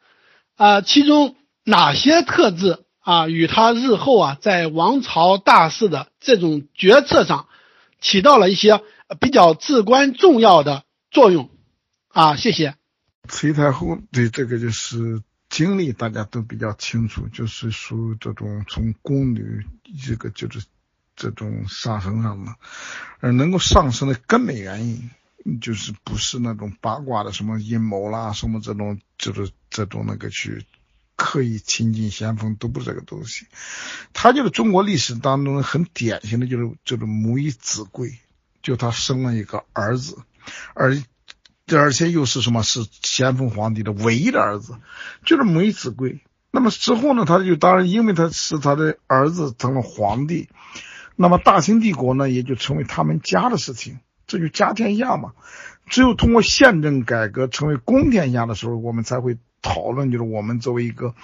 [0.57, 7.49] 啊，其中哪些特质啊与他日后啊在王朝大事的这种决策上
[8.01, 8.81] 起到了一些
[9.21, 11.51] 比较至关重要的作用？
[12.09, 12.77] 啊，谢谢。
[13.29, 19.67] 慈禧太后的这个就是经历，大家都比较清楚，就是属于这种从宫女
[20.07, 20.65] 这个就是。
[21.15, 22.53] 这种上升上的，
[23.21, 25.11] 而能够上升的根本原因，
[25.61, 30.65] 就是不是那种八卦的什么阴谋啦，什么这种就是这种那个去
[31.17, 33.47] 刻意亲近先锋，都不是这个东西。
[34.13, 38.19] 他就是中国历史当中很典型的就是这种母以子贵，
[38.63, 40.19] 就他生了一个儿子，
[40.75, 40.97] 而
[41.69, 44.77] 而且又是什么是咸丰皇帝的唯一的儿子，
[45.25, 46.21] 就是母以子贵。
[46.51, 50.49] 那么之后呢，他就当然因为他是他的儿子成了皇帝。
[51.17, 54.01] 那么大清帝国呢，也就成为他们家的事情，
[54.33, 55.33] 这就家天下嘛。
[55.87, 61.15] 只有通过宪政改革成为公天下的时候，我们才会讨论，就是我们作为一个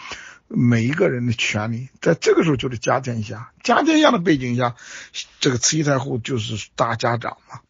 [0.47, 3.51] 每一个人的权利，在这个时候就是家天下。
[3.63, 4.75] 家天下的背景下，
[5.41, 7.61] 这个慈禧太后就是大家长嘛，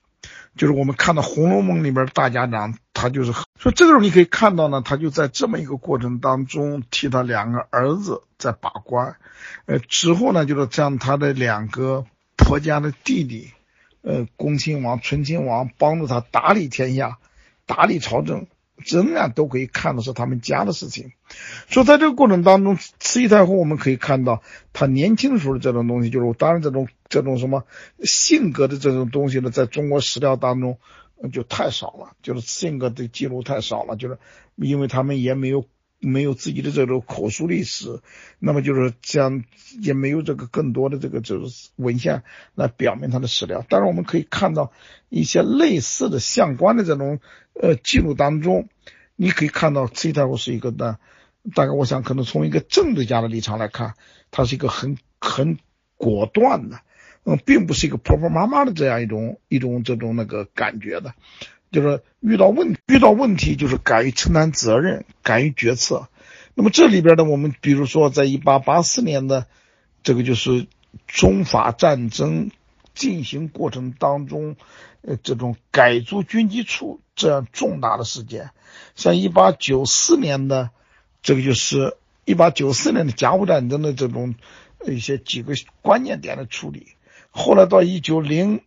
[0.56, 9.16] 就是我们看到《红楼梦》里边大家长，他就是说这个时候你可以看到呢，他就在这么一个过程当中替他两个儿子在把关。
[9.66, 13.52] 呃，之后呢，就是将他的两个婆家的弟弟，
[14.08, 17.18] 呃，恭亲王、醇亲王帮助他打理天下、
[17.66, 18.46] 打理朝政，
[18.76, 21.12] 仍然都可以看到是他们家的事情。
[21.68, 24.42] 所以在这个过程当中，慈禧太后我们可以看到
[24.72, 27.66] 她年轻的时候的这种东西，就是当然这种这种什么
[28.02, 30.78] 性格的这种东西呢，在中国史料当中
[31.30, 34.16] 就太少了，就是性格的记录太少了，就是
[34.56, 35.66] 因为他们也没有。
[36.00, 38.00] 没有自己的这种口述历史，
[38.38, 39.44] 那么就是样，
[39.80, 42.22] 也没有这个更多的这个就是文献
[42.54, 43.64] 来表明他的史料。
[43.68, 44.72] 但是，我们可以看到
[45.08, 47.18] 一些类似的相关的这种
[47.54, 48.68] 呃记录当中，
[49.16, 50.98] 你可以看到慈禧太后是一个呢，
[51.54, 53.94] 大概我想可能从一个政治家的立场来看，
[54.30, 55.58] 他是一个很很
[55.96, 56.80] 果断的，
[57.24, 61.14] 嗯，并不是一个婆婆妈妈的这样一种一种这种那个感觉的。
[61.70, 66.08] 就是遇到问遇到问题，就是敢于承担责任，敢于决策。
[66.54, 69.46] 那么这里边呢，我们比如说，在一八八四年的
[70.02, 70.66] 这个就是
[71.06, 72.50] 中法战争
[72.94, 74.56] 进行过程当中，
[75.02, 78.50] 呃，这种改组军机处这样重大的事件，
[78.94, 80.70] 像一八九四年的
[81.22, 84.34] 这个就是一八九四年的甲午战争的这种
[84.86, 86.86] 一些几个关键点的处理，
[87.30, 88.62] 后来到一九零。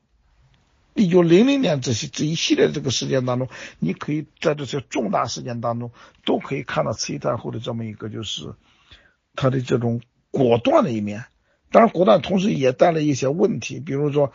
[0.94, 3.48] 一九零零年这些这一系列这个事件当中，
[3.80, 5.92] 你可以在这些重大事件当中
[6.26, 8.54] 都可以看到慈禧太后的这么一个就是
[9.36, 11.26] 她的这种果断的一面。
[11.72, 14.34] 当然，果断同时也带来一些问题，比如说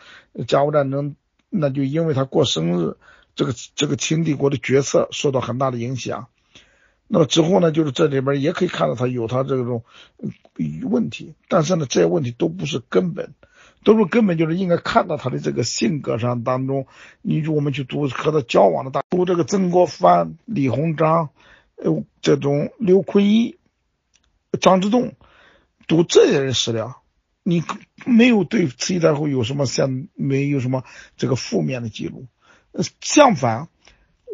[0.49, 1.17] 甲午战争，
[1.51, 2.97] 那就因为她过生日，
[3.35, 6.29] 这个这个清帝国的决策受到很大的影响。
[7.09, 9.85] 那么之后呢，就是这里边也可以看到他有他这种
[10.83, 13.35] 问题，但是呢，这些问题都不是根本。
[13.87, 16.89] 都是根本就是应该看到他的这个性格上当中，
[17.23, 21.31] 你就我们去读和他交往的大读这个曾国藩、李鸿章，
[21.77, 23.59] 呃，这种刘坤一、
[24.61, 25.15] 张之洞，
[25.87, 27.01] 读这些人史料，
[27.45, 27.63] 你
[28.05, 30.83] 没有对慈禧太后有什么像没有什么
[31.17, 32.27] 这个负面的记录。
[33.01, 33.69] 相反，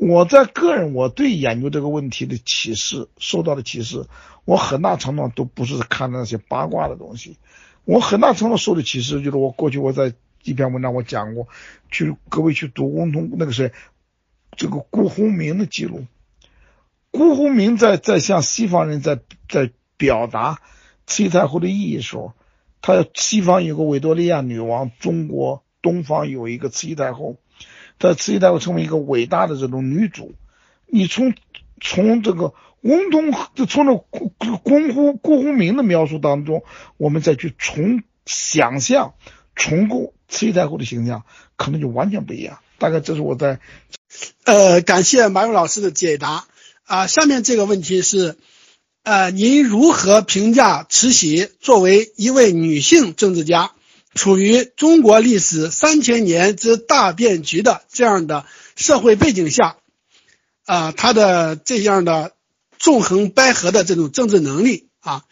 [0.01, 4.07] 我在个人我对研究这个问题的启示受到的启示，
[4.47, 7.37] 我很大程度上都不是看那些八卦的东西。
[7.85, 10.15] 我很大程度受的启示，就是我过去我在
[10.45, 11.49] 一篇文章我讲过，
[11.91, 13.73] 去各位去读翁同那个谁，
[14.57, 16.05] 这个辜鸿铭的记录。
[17.11, 19.19] 辜鸿铭在在向西方人在
[19.49, 20.61] 在表达
[21.07, 22.33] 慈禧太后的意义时候，
[22.81, 27.37] 他西方有个维多利亚女王，中国东方有一个慈禧太后，
[27.99, 30.35] 他慈禧太后成为一个伟大的这种女主。
[30.87, 31.35] 你从
[31.81, 32.55] 从这个。
[32.83, 36.65] 翁同就从那顾顾顾顾鸿铭的描述当中，
[36.97, 39.15] 我们再去重想象、
[39.55, 41.25] 重构慈禧太后的形象，
[41.57, 42.59] 可能就完全不一样。
[42.79, 43.61] 大概这是我在，
[44.43, 46.47] 呃，感谢马勇老师的解答
[46.85, 47.07] 啊。
[47.07, 48.37] 下面这个问题是，
[49.05, 53.71] 呃，您如何评价慈禧作为一位女性政治家，
[54.13, 59.77] 处于中国历史三千年之大变局的这样的社会背景下，
[60.67, 62.33] 啊，她的这样的。
[62.83, 65.23] 纵横捭阖的这种政治能力啊，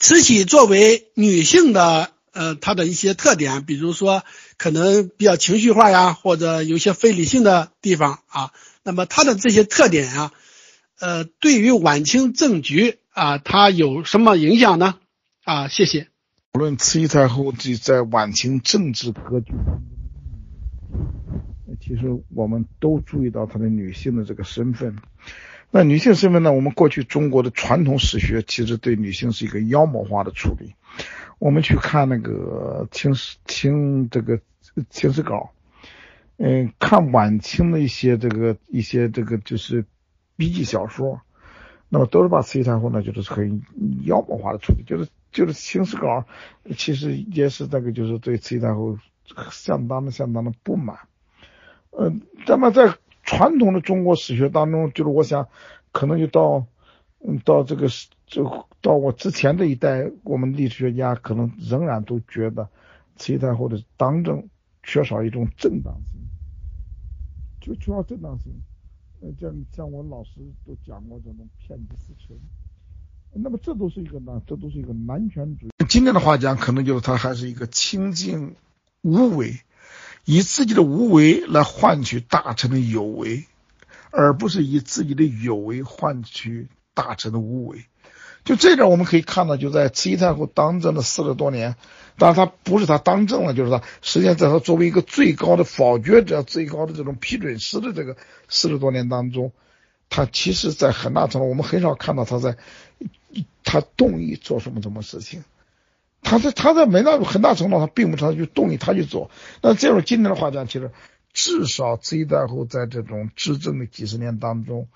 [0.00, 4.24] 慈禧作为女性的呃，她的一些特点，比如说
[4.56, 8.50] 可能比较情绪化呀，或者有些非理性的地方啊，
[8.82, 10.32] 那么她的这些特点啊，
[10.98, 14.96] 呃，对于晚清政局啊，它有什么影响呢？
[15.44, 16.08] 啊，谢谢。
[16.54, 19.52] 无论慈禧太后在晚清政治格局。
[21.80, 24.96] 其实我们都注意到她的女性的这个身份。
[25.76, 26.52] 那女性身份呢？
[26.52, 30.76] 我们过去中国的传统史学其实对女性是一个妖魔化的处理。
[31.40, 34.38] 我们去看那个清史清这个
[34.88, 35.50] 清史稿，
[36.36, 39.84] 嗯，看晚清的一些这个一些这个就是
[40.36, 41.20] 笔记小说，
[41.88, 43.60] 那么都是把慈禧太后呢就是很
[44.04, 46.24] 妖魔化的处理，就是就是清史稿
[46.76, 48.96] 其实也是这个就是对慈禧太后
[49.50, 50.98] 相当的相当的不满。
[51.90, 52.94] 嗯，那么在
[53.24, 55.48] 传统的中国史学当中，就是我想，
[55.92, 56.66] 可能就到，
[57.20, 57.88] 嗯，到这个
[58.26, 62.68] 就到我之前这一代，我们历史学家可能仍然都觉得
[63.16, 64.48] 慈禧太后的当政
[64.82, 66.20] 缺少一种正当性，
[67.60, 68.52] 就缺少正当性。
[69.20, 70.30] 呃，像像我老师
[70.66, 72.36] 都讲过这种骗子思成，
[73.32, 75.70] 那么这都是一个呢，这都是一个男权主义。
[75.88, 78.54] 今天的话讲，可能就是他还是一个清静
[79.00, 79.54] 无为。
[80.24, 83.44] 以自己的无为来换取大臣的有为，
[84.10, 87.84] 而不是以自己的有为换取大臣的无为。
[88.44, 91.76] 就这点，我们可以看到，就在慈禧太后当政的四十多年，
[92.18, 98.18] 当然他不是他当政了，就是他实际上在他作为一个最高的否决者、最高的这种批准师的这个
[98.48, 99.52] 四十多年当中，
[100.10, 102.58] 他其实在很大程度，我们很少看到他在
[103.62, 105.42] 他动意做什么什么事情。
[106.24, 109.30] 他在他在很大很大程度上并不他去动力他去做。
[109.62, 110.90] 那这种今天的话讲，其实
[111.32, 114.88] 至少慈禧太后在这种执政的几十年当中，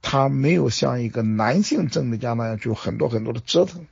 [0.00, 3.86] 他没有像一个男性政治家那样就很多很多的折腾。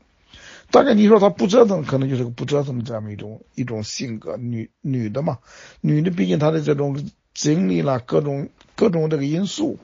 [0.70, 4.36] 大概你说他不折腾，可能就是个不折腾的这样一种一种性格。
[4.38, 5.38] 女女的嘛，
[5.80, 9.78] 女的毕竟她的这种经历了，各种各种这个因素，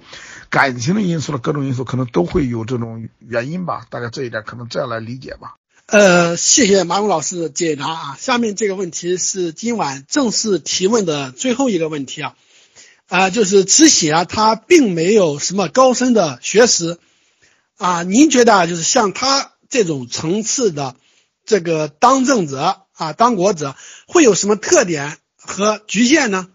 [0.48, 3.86] 感情的因素了，各种因素可能都会有这种原因吧。
[3.90, 5.56] 大概这一点可能这样来理解吧。
[5.92, 8.16] 呃，谢谢马勇老师的解答啊。
[8.16, 12.36] 下面这个问题是今晚正式提问的最后一个问题啊，
[13.08, 16.98] 啊，就是慈禧啊，她并没有什么高深的学识
[17.76, 18.04] 啊。
[18.04, 20.94] 您觉得啊，就是像她这种层次的
[21.44, 23.74] 这个当政者啊，当国者
[24.06, 26.50] 会有什么特点和局限呢？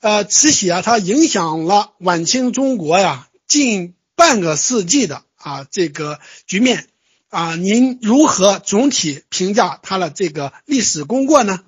[0.00, 6.88] 呃，慈禧啊，她影响了晚清中国呀近半个世纪的啊这个局面。
[7.30, 11.62] 啊，您如何总体评价他的这个历史功过呢？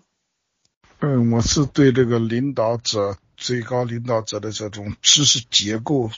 [1.01, 6.11] 嗯，我是对这个领导者、最高领导者的这种知识结构、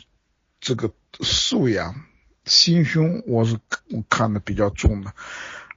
[0.61, 2.05] 这个素养、
[2.45, 3.59] 心胸，我是
[3.91, 5.13] 我看的比较重的。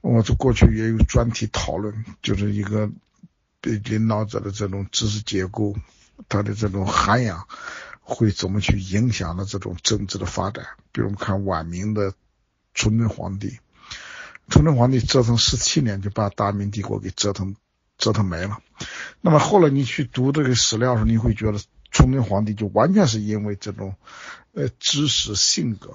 [0.00, 2.88] 我这过去也有专题讨论，就是一个
[3.60, 5.74] 对领导者的这种知识结构，
[6.28, 7.48] 他的这种涵养
[8.00, 10.64] 会怎么去影响了这种政治的发展。
[10.92, 12.14] 比如我们看晚明的。
[12.76, 13.58] 崇祯皇帝，
[14.50, 17.56] 崇祯皇帝折腾十七年就把大明帝国给折腾
[17.96, 18.58] 折腾没了。
[19.22, 21.58] 那么后来你去读这个史料的时候，你会觉得
[21.90, 23.94] 崇祯皇帝就完全是因为这种
[24.52, 25.94] 呃知识性格，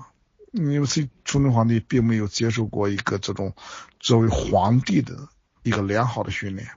[0.51, 3.53] 因为是崇祯皇帝并没有接受过一个这种
[3.99, 5.29] 作为皇帝的
[5.61, 6.71] 一个良好的训练。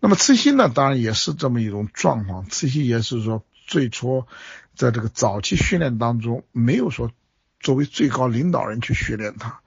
[0.00, 2.48] 那么慈禧呢，当然也是这么一种状况。
[2.48, 4.24] 慈禧也是说最初
[4.74, 7.12] 在这个早期训练当中没有说。
[7.60, 9.60] 作为最高领导人去训练他，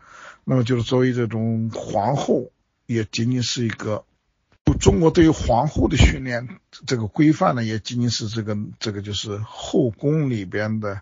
[0.44, 2.52] 那么就是作为这种皇后，
[2.88, 4.04] 也仅仅是一个
[4.80, 11.02] 中国对于皇后的训练这个规范呢，也仅仅是这个这个就是后宫里边的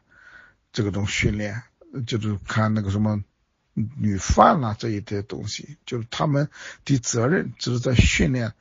[0.73, 1.63] 这个种训练，
[2.05, 3.23] 就是看那个什么
[3.73, 6.49] 女犯啦这一些东西，就是他们
[6.83, 8.51] 的责任只是在训练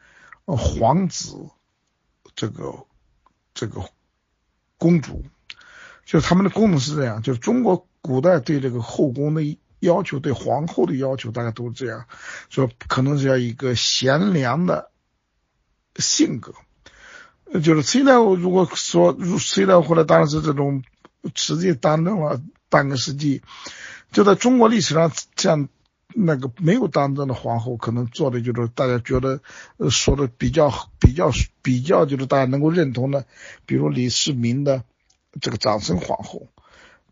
[0.46, 1.34] 皇子
[2.36, 2.86] 这个
[3.54, 3.90] 这个
[4.78, 5.24] 公主，
[6.04, 7.88] 就是他们的功能是这样，就是中国。
[8.02, 12.06] 古代对这个后宫的要求，对皇后的要求，大家都是这样
[12.48, 14.90] 说，可能是要一个贤良的
[15.96, 16.54] 性格。
[17.62, 20.82] 就是隋太后，如果说如隋太后来当然是这种
[21.34, 23.42] 实际当政了半个世纪，
[24.12, 25.68] 就在中国历史上，像
[26.14, 29.40] 那个没有当政的皇后，可能做的就是大家觉得
[29.90, 30.70] 说的比较
[31.00, 31.30] 比较
[31.62, 33.26] 比较，就是大家能够认同的，
[33.66, 34.84] 比如李世民的
[35.40, 36.48] 这个长孙皇后。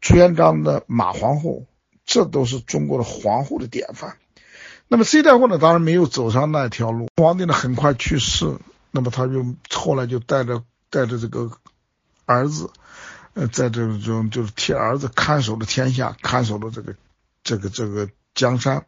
[0.01, 1.67] 朱元璋的马皇后，
[2.05, 4.17] 这都是中国的皇后的典范。
[4.87, 7.09] 那么慈禧太后呢，当然没有走上那条路。
[7.17, 8.57] 皇帝呢很快去世，
[8.91, 9.45] 那么他就
[9.75, 11.51] 后来就带着带着这个
[12.25, 12.71] 儿子，
[13.35, 16.95] 呃，在这种就是替儿子看守了天下，看守了这个
[17.43, 18.87] 这个这个江山。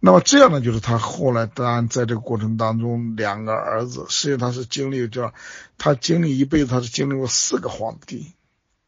[0.00, 5.32] 那么这样呢，就是他后来当然在这个过程当中，两个儿子，实际上他是经历叫
[5.78, 8.34] 他经历一辈子，他是经历过四个皇帝，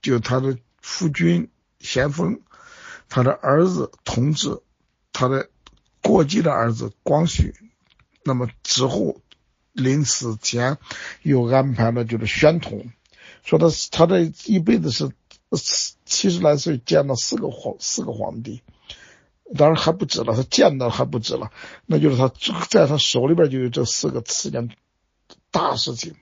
[0.03, 0.59] 就他的。
[0.89, 2.41] 夫君咸丰，
[3.11, 4.63] 他的儿子同治，
[5.13, 5.51] 他的
[6.03, 7.55] 过继的儿子光绪，
[8.25, 9.21] 那么之后
[9.73, 10.79] 临死前
[11.21, 12.91] 又安排了就是宣统，
[13.45, 15.11] 说他他这一辈子是
[16.07, 18.63] 七十来岁见了四个皇四个皇帝，
[19.59, 21.53] 当然还不止了，他见到还不止了，
[21.85, 22.33] 那就是他
[22.71, 24.71] 在他手里边就有这四个四件
[25.51, 26.15] 大事情。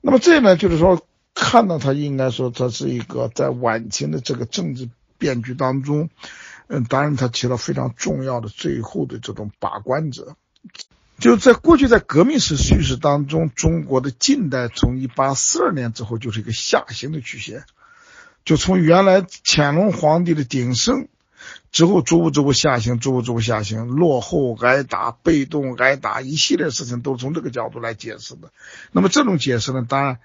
[0.00, 6.10] 那么这呢，就是说看到他应该说他是一个在晚清的这个政治变局当中，
[6.68, 10.36] 嗯，当然他起了非常重要的最后的这种把关者。
[11.18, 17.64] 就在过去，在革命史叙事当中，中国的近代从一八四二年之后就是一个下行的曲线，
[18.44, 21.06] 就从原来乾隆皇帝的鼎盛
[21.70, 28.50] 之后，逐步逐步下行，逐步逐步下行，落后、挨打、被动、挨打，一系列事情都从这个角度来解释的。
[28.90, 30.18] 那么这种解释呢，当然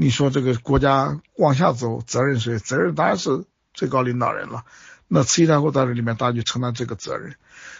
[0.00, 2.60] 你说这个国家往下走，责任谁？
[2.60, 3.44] 责任当然是
[3.74, 4.62] 最高领导人了。
[5.08, 7.34] 那慈禧太后在这里面，大家就承担这个责任。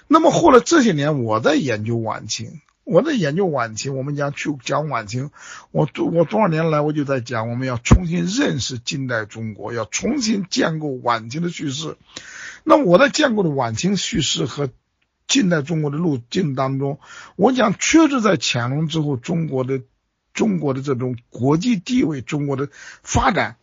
[0.09, 3.97] 那么后来这些年，我在研究晚清，我在研究晚清。
[3.97, 5.31] 我们讲去讲晚清，
[5.71, 11.97] 我多我多少年来我就在讲，我们要重新认识近代中国，要重新建构晚清的叙事。
[12.65, 14.71] 那我在建构的晚清叙事和
[15.29, 16.99] 近代中国的路径当中，
[17.37, 19.83] 我讲确实在乾隆之后，中国的
[20.39, 22.69] 中国的这种国际地位，中国的
[23.03, 23.57] 发展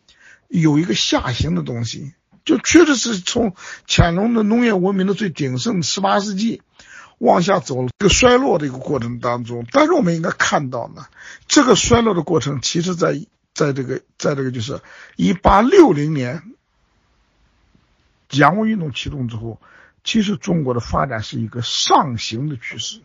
[0.48, 2.12] 有一个下行的东西。
[2.44, 3.56] 就确实是从
[3.88, 6.62] 乾隆的农业文明的最鼎盛十八世纪
[7.18, 11.06] 往下走了一个衰落的一个过程当中，但是我们应该看到呢，
[11.48, 13.20] 这个衰落的过程，其实在
[13.52, 14.80] 在这个在这个就是
[15.16, 16.42] 一八六零年
[18.30, 19.60] 洋务运动启动之后，
[20.04, 23.00] 其实中国的发展是一个上行的趋势，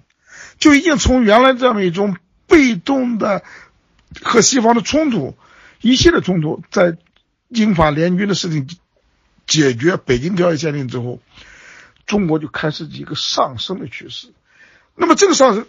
[0.59, 2.15] 就已经从原来这么一种
[2.51, 3.43] 被动的
[4.21, 5.35] 和西方的冲突，
[5.81, 6.97] 一系列冲突，在
[7.47, 8.67] 英法联军的事情。
[9.47, 11.19] 解决北京条约签订之后，
[12.05, 14.31] 中国就开始一个上升的趋势。
[14.95, 15.65] 那么这个上升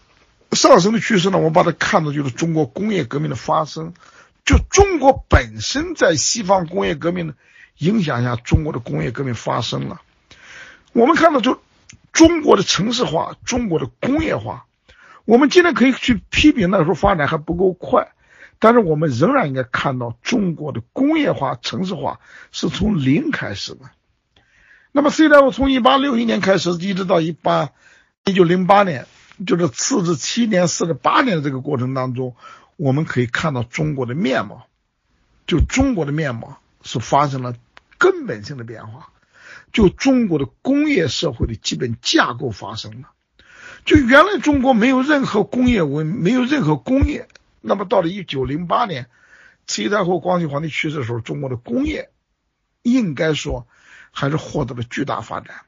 [0.53, 3.93] 上升的趋势呢，我把它看作就是中国工业革命的发生。
[4.45, 7.35] 就中国本身在西方工业革命的
[7.79, 10.01] 影响下，中国的工业革命发生了。
[10.93, 11.61] 我们看到就
[12.13, 14.67] 中国的城市化，中国的工业化，
[15.25, 18.13] 我们今天可以去批评那时候发展还不够快。
[18.59, 22.21] 但是我们仍然应该看到，中国的工业化、城市化
[22.53, 23.91] 是从零开始的。
[24.93, 27.71] 那么，虽然我从一八六一年开始，一直到一八
[28.25, 29.07] 一九零八年，
[29.45, 32.37] 就是次之七年、四十八年的这个过程当中，
[32.77, 34.69] 我们可以看到中国的面貌，
[35.49, 37.57] 就中国的面貌是发生了
[37.99, 39.09] 根本性的变化，
[39.73, 43.09] 就中国的工业社会的基本架构发生了。
[43.85, 47.27] 就原来中国没有任何工业文，没有任何工业。
[47.61, 49.07] 那么到了一九零八年，
[49.67, 52.11] 慈禧太后、光绪皇帝去世的时候，中国的工业
[52.83, 53.67] 应该说
[54.11, 55.63] 还是获得了巨大发展。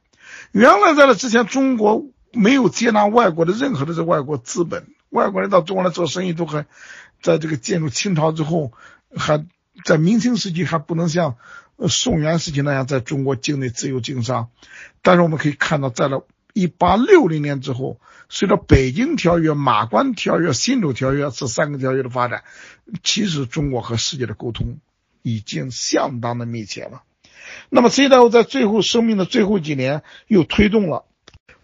[0.53, 6.67] 原来在那之前，中国没有接纳外国的任何的这外国资本，外国人到中国来做生意都还
[7.21, 8.73] 在这个进入清朝之后，
[9.17, 9.45] 还
[9.85, 11.37] 在明清时期还不能像
[11.89, 14.51] 宋元时期那样在中国境内自由经商。
[15.03, 16.25] 但是我们可以看到，在了。
[16.55, 22.45] 一八六零年之后，随着《北京条约》《马关条约》《辛丑条约》这三个条约的发展，
[23.03, 24.79] 其实中国和世界的沟通
[25.23, 27.03] 已经相当的密切了。
[27.71, 31.05] 那么，慈禧太后在最后生命的最后几年又推动了，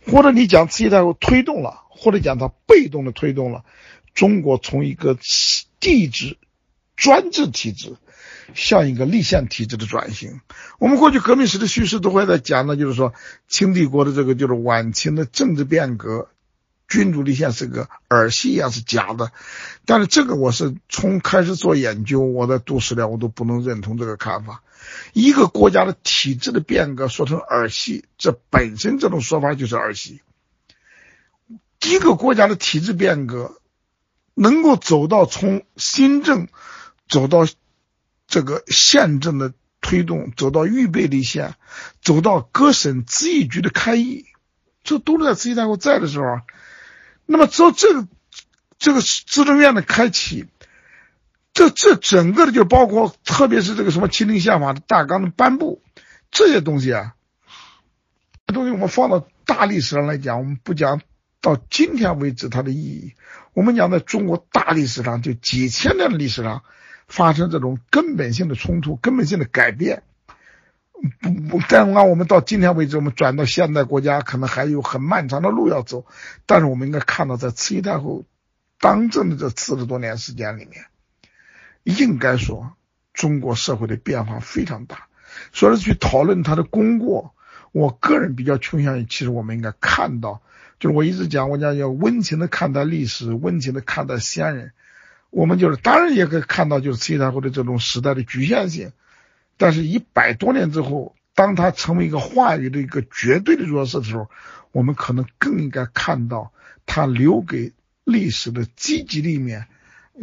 [0.06, 3.64] 或者你讲慈禧太后推动了，或者讲她被动的推动了
[4.12, 5.16] 中国从一个
[5.78, 6.36] 帝制
[6.96, 7.94] 专制体制。
[8.54, 10.40] 像一个立宪体制的转型，
[10.78, 13.14] 我们过去革命史的叙事都会在讲的，就是说
[13.48, 16.28] 清帝国的这个就是晚清的政治变革，
[16.88, 19.32] 君主立宪是个儿戏呀，是假的。
[19.86, 24.62] 但是这个我是从开始做研究，我在读史料，我都不能认同这个看法。
[25.12, 30.20] 一个国家的体制的变革说成儿戏，这本身这种说法就是儿戏。
[31.84, 33.60] 一个国家的体制变革
[34.34, 36.48] 能够走到从新政
[37.08, 37.46] 走到。
[38.30, 41.56] 这个宪政的推动，走到预备立宪，
[42.00, 44.24] 走到各省咨议局的开议，
[44.84, 46.40] 这都是在慈禧太后在的时候。
[47.26, 48.06] 那么，走这个
[48.78, 50.46] 这个资政院的开启，
[51.52, 55.82] 这这整个的就包括，特别是这个什么《钦定宪法》的大纲的颁布，
[56.30, 57.14] 这些东西啊，
[58.46, 61.00] 这东西我们放到大历史上来讲，我们不讲
[61.40, 63.14] 到今天为止它的意义，
[63.54, 66.62] 我们讲在中国大历史上，就几千年的历史上。
[67.10, 70.04] 发生这种根本性的冲突、根本性的改变，
[71.20, 76.06] 不不，但按我们到今天为止，我们转到现代国家，可能还有很漫长的路要走。
[76.46, 78.24] 但是我们应该看到，在慈禧太后
[78.78, 80.84] 当政的这四十多年时间里面，
[81.82, 82.74] 应该说
[83.12, 85.08] 中国社会的变化非常大。
[85.52, 87.34] 所以去讨论她的功过，
[87.72, 90.42] 我个人比较倾向于，其实我们应该看到，
[90.78, 94.70] 就是我一直讲，我讲要温情的看待历史，温情的看待先人。
[95.30, 98.92] 我们就是当然也可以看到，就是慈禧太后的这种时代的局限性。
[99.56, 104.28] 但是，一百多年之后，当他成为一个话语的一个绝对的弱势的时候，
[104.72, 106.52] 我们可能更应该看到
[106.86, 107.72] 他留给
[108.04, 109.66] 历史的积极的一面。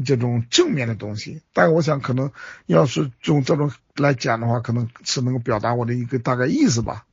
[0.05, 2.31] 这种正面的东西，但我想可能
[2.67, 7.05] 要是用这种来讲的话，可能是能够表达我的一个大概意思吧。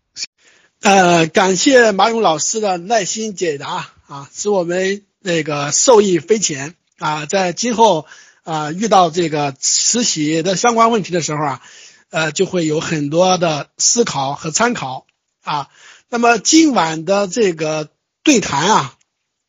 [0.82, 8.06] 呃，感谢马勇老师的耐心解答啊，使我们那个受益匪浅啊，在今后
[8.42, 11.62] 啊遇到这个慈禧的相关问题的时候啊，
[12.10, 15.06] 呃，就会有很多的思考和参考
[15.42, 15.68] 啊。
[16.08, 17.88] 那么今晚的这个
[18.22, 18.94] 对谈啊，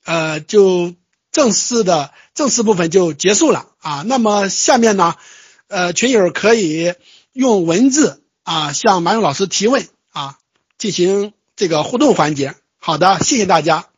[0.06, 0.94] 呃，就
[1.32, 2.12] 正式的。
[2.36, 5.16] 正式部分就结束了啊，那么下面呢，
[5.70, 6.94] 呃，群友可以
[7.32, 10.38] 用文字啊向马勇老师提问啊，
[10.78, 12.56] 进行这个互动环节。
[12.78, 13.95] 好的，谢谢大家。